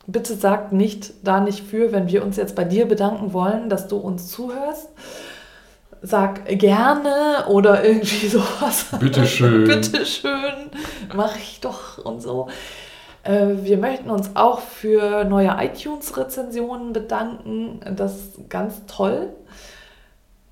bitte 0.07 0.35
sag 0.35 0.73
nicht 0.73 1.13
da 1.23 1.41
nicht 1.41 1.65
für, 1.65 1.93
wenn 1.93 2.09
wir 2.09 2.25
uns 2.25 2.37
jetzt 2.37 2.55
bei 2.55 2.65
dir 2.65 2.87
bedanken 2.87 3.33
wollen, 3.33 3.69
dass 3.69 3.89
du 3.89 3.99
uns 3.99 4.29
zuhörst. 4.29 4.89
Sag 6.01 6.47
gerne 6.47 7.47
oder 7.49 7.85
irgendwie 7.85 8.29
sowas. 8.29 8.87
Bitteschön. 8.99 9.65
Bitteschön, 9.65 10.71
mach 11.15 11.37
ich 11.37 11.61
doch 11.61 11.99
und 12.05 12.23
so. 12.23 12.49
Äh, 13.25 13.57
wir 13.63 13.77
möchten 13.77 14.11
uns 14.11 14.31
auch 14.35 14.61
für 14.61 15.25
neue 15.25 15.57
iTunes-Rezensionen 15.59 16.93
bedanken. 16.93 17.81
Das 17.97 18.17
ist 18.17 18.49
ganz 18.49 18.87
toll. 18.87 19.31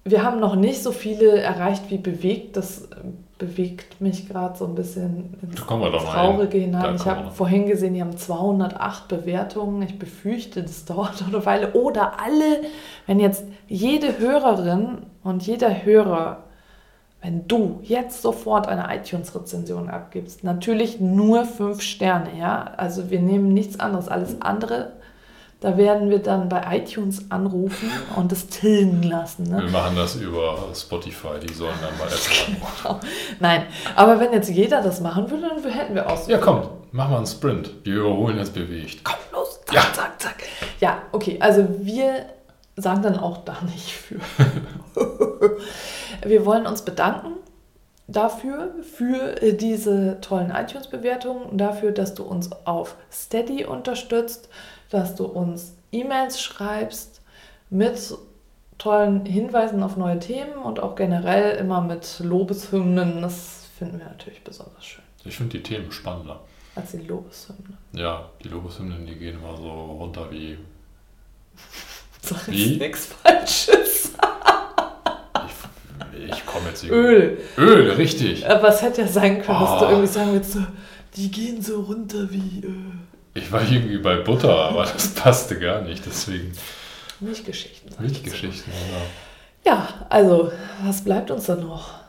Wir 0.04 0.22
haben 0.22 0.40
noch 0.40 0.56
nicht 0.56 0.82
so 0.82 0.92
viele 0.92 1.40
erreicht 1.40 1.84
wie 1.88 1.98
bewegt. 1.98 2.56
Das 2.56 2.88
bewegt 3.38 4.00
mich 4.00 4.28
gerade 4.28 4.56
so 4.56 4.64
ein 4.64 4.74
bisschen 4.74 5.34
ins 5.42 5.56
Traurige 5.56 6.58
hinein. 6.58 6.96
Ich 6.96 7.04
habe 7.04 7.30
vorhin 7.30 7.66
gesehen, 7.66 7.94
die 7.94 8.00
haben 8.00 8.16
208 8.16 9.08
Bewertungen. 9.08 9.82
Ich 9.82 9.98
befürchte, 9.98 10.62
das 10.62 10.84
dauert 10.86 11.22
eine 11.26 11.44
Weile. 11.44 11.72
Oder 11.72 12.20
alle, 12.20 12.62
wenn 13.06 13.20
jetzt 13.20 13.44
jede 13.68 14.18
Hörerin 14.18 15.02
und 15.22 15.46
jeder 15.46 15.84
Hörer, 15.84 16.44
wenn 17.20 17.46
du 17.46 17.80
jetzt 17.82 18.22
sofort 18.22 18.68
eine 18.68 18.94
iTunes-Rezension 18.94 19.90
abgibst, 19.90 20.42
natürlich 20.42 21.00
nur 21.00 21.44
fünf 21.44 21.82
Sterne, 21.82 22.38
ja. 22.38 22.72
Also 22.76 23.10
wir 23.10 23.20
nehmen 23.20 23.52
nichts 23.52 23.78
anderes. 23.78 24.08
Alles 24.08 24.40
andere 24.40 24.92
da 25.60 25.78
werden 25.78 26.10
wir 26.10 26.18
dann 26.18 26.48
bei 26.48 26.78
iTunes 26.78 27.30
anrufen 27.30 27.90
und 28.14 28.30
es 28.30 28.48
tilgen 28.48 29.02
lassen. 29.02 29.44
Ne? 29.44 29.62
Wir 29.62 29.70
machen 29.70 29.96
das 29.96 30.16
über 30.16 30.58
Spotify, 30.74 31.40
die 31.42 31.52
sollen 31.52 31.74
dann 31.80 31.96
mal 31.98 32.10
erstmal. 32.10 32.58
genau. 32.82 33.00
Nein, 33.40 33.62
aber 33.94 34.20
wenn 34.20 34.32
jetzt 34.32 34.50
jeder 34.50 34.82
das 34.82 35.00
machen 35.00 35.30
würde, 35.30 35.48
dann 35.48 35.72
hätten 35.72 35.94
wir 35.94 36.10
auch. 36.10 36.28
Ja, 36.28 36.38
komm, 36.38 36.68
mach 36.92 37.08
mal 37.08 37.18
einen 37.18 37.26
Sprint. 37.26 37.70
Wir 37.84 37.96
überholen 37.96 38.36
jetzt 38.38 38.52
bewegt. 38.52 39.02
Komm, 39.02 39.16
los, 39.32 39.60
zack, 39.64 39.74
ja. 39.74 39.92
zack, 39.94 40.20
zack. 40.20 40.42
Ja, 40.80 41.02
okay, 41.12 41.38
also 41.40 41.66
wir 41.80 42.26
sagen 42.76 43.00
dann 43.00 43.18
auch 43.18 43.38
da 43.38 43.56
nicht 43.62 43.92
für. 43.92 44.20
wir 46.22 46.44
wollen 46.44 46.66
uns 46.66 46.82
bedanken 46.82 47.32
dafür, 48.08 48.74
für 48.82 49.34
diese 49.52 50.20
tollen 50.20 50.50
iTunes-Bewertungen, 50.50 51.56
dafür, 51.58 51.92
dass 51.92 52.14
du 52.14 52.24
uns 52.24 52.50
auf 52.64 52.96
Steady 53.10 53.64
unterstützt 53.64 54.48
dass 54.96 55.14
du 55.14 55.26
uns 55.26 55.74
E-Mails 55.92 56.40
schreibst 56.40 57.20
mit 57.70 57.98
tollen 58.78 59.24
Hinweisen 59.26 59.82
auf 59.82 59.96
neue 59.96 60.18
Themen 60.18 60.54
und 60.54 60.80
auch 60.80 60.96
generell 60.96 61.56
immer 61.56 61.80
mit 61.80 62.20
Lobeshymnen. 62.20 63.22
Das 63.22 63.66
finden 63.78 63.98
wir 63.98 64.06
natürlich 64.06 64.42
besonders 64.42 64.84
schön. 64.84 65.04
Ich 65.24 65.36
finde 65.36 65.58
die 65.58 65.62
Themen 65.62 65.92
spannender. 65.92 66.40
Als 66.74 66.92
die 66.92 66.98
Lobeshymnen. 66.98 67.76
Ja, 67.92 68.30
die 68.42 68.48
Lobeshymnen, 68.48 69.06
die 69.06 69.16
gehen 69.16 69.38
immer 69.38 69.56
so 69.56 69.70
runter 69.70 70.30
wie. 70.30 70.58
Sag 72.22 72.48
wie? 72.48 72.76
nichts 72.76 73.06
Falsches. 73.06 74.12
ich, 76.16 76.30
ich 76.30 76.46
komme 76.46 76.68
jetzt 76.68 76.84
irgendwie. 76.84 76.98
Öl. 76.98 77.38
Öl, 77.58 77.90
richtig. 77.92 78.48
Aber 78.48 78.68
es 78.68 78.82
hätte 78.82 79.02
ja 79.02 79.08
sein 79.08 79.42
können, 79.42 79.58
oh. 79.58 79.64
dass 79.64 79.78
du 79.78 79.86
ah. 79.86 79.90
irgendwie 79.90 80.12
sagen 80.12 80.32
willst, 80.32 80.58
die 81.16 81.30
gehen 81.30 81.62
so 81.62 81.82
runter 81.82 82.30
wie 82.30 82.62
Öl. 82.64 82.92
Ich 83.36 83.52
war 83.52 83.60
irgendwie 83.62 83.98
bei 83.98 84.16
Butter, 84.16 84.48
aber 84.70 84.84
das 84.84 85.08
passte 85.14 85.58
gar 85.58 85.82
nicht, 85.82 86.04
deswegen. 86.06 86.52
Milchgeschichten. 87.20 87.92
Milchgeschichten, 88.00 88.72
genau. 88.72 89.02
Ja, 89.66 90.06
also, 90.08 90.50
was 90.82 91.04
bleibt 91.04 91.30
uns 91.30 91.44
dann 91.46 91.60
noch? 91.60 92.00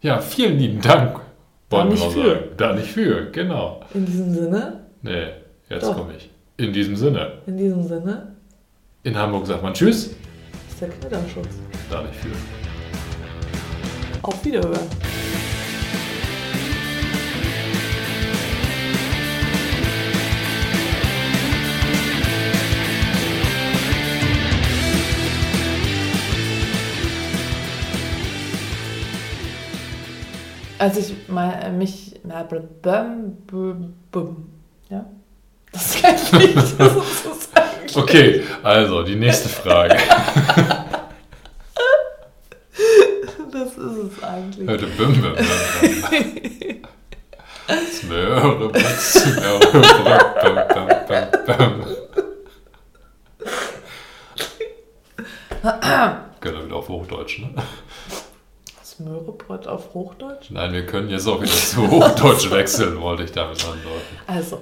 Ja, 0.00 0.20
vielen 0.20 0.58
lieben 0.58 0.80
Dank. 0.80 1.20
Da 1.68 1.84
nicht 1.84 2.02
für. 2.02 2.34
Sagen. 2.34 2.44
Da 2.56 2.72
nicht 2.72 2.90
für, 2.90 3.30
genau. 3.30 3.82
In 3.92 4.06
diesem 4.06 4.32
Sinne? 4.32 4.80
Nee, 5.02 5.28
jetzt 5.68 5.92
komme 5.92 6.14
ich. 6.16 6.30
In 6.56 6.72
diesem 6.72 6.96
Sinne. 6.96 7.32
In 7.46 7.56
diesem 7.58 7.86
Sinne? 7.86 8.34
In 9.02 9.16
Hamburg 9.16 9.46
sagt 9.46 9.62
man 9.62 9.74
Tschüss. 9.74 10.10
Das 10.10 10.72
ist 10.72 10.80
der 10.80 10.88
Knitterschutz. 10.88 11.48
Da 11.90 12.02
nicht 12.02 12.14
für. 12.14 12.30
Auf 14.22 14.44
Wiederhören. 14.44 14.88
Als 30.82 30.96
ich 30.96 31.14
mal, 31.28 31.52
äh, 31.62 31.70
mich, 31.70 32.16
na, 32.24 32.40
ja, 34.88 35.06
das 35.70 36.02
kann 36.02 36.16
ich 36.16 36.32
nicht 36.32 36.58
so 36.58 36.88
sagen. 37.54 37.86
Okay, 37.94 38.42
also 38.64 39.04
die 39.04 39.14
nächste 39.14 39.48
Frage. 39.48 39.96
das 43.52 43.78
ist 43.78 43.78
es 43.78 44.22
eigentlich. 44.24 44.68
Hörte 44.68 44.86
bum, 44.88 45.12
bum, 45.22 45.22
bum. 45.22 45.44
Smöre. 47.92 48.72
Genau, 56.40 56.64
wieder 56.64 56.74
auf 56.74 56.88
Hochdeutsch, 56.88 57.38
ne? 57.38 57.54
Möhrebrot 59.04 59.66
auf 59.66 59.94
Hochdeutsch? 59.94 60.50
Nein, 60.50 60.72
wir 60.72 60.86
können 60.86 61.08
jetzt 61.10 61.26
auch 61.26 61.40
wieder 61.40 61.52
zu 61.52 61.90
Hochdeutsch 61.90 62.50
wechseln, 62.50 63.00
wollte 63.00 63.24
ich 63.24 63.32
damit 63.32 63.64
andeuten. 63.64 64.16
Also, 64.26 64.58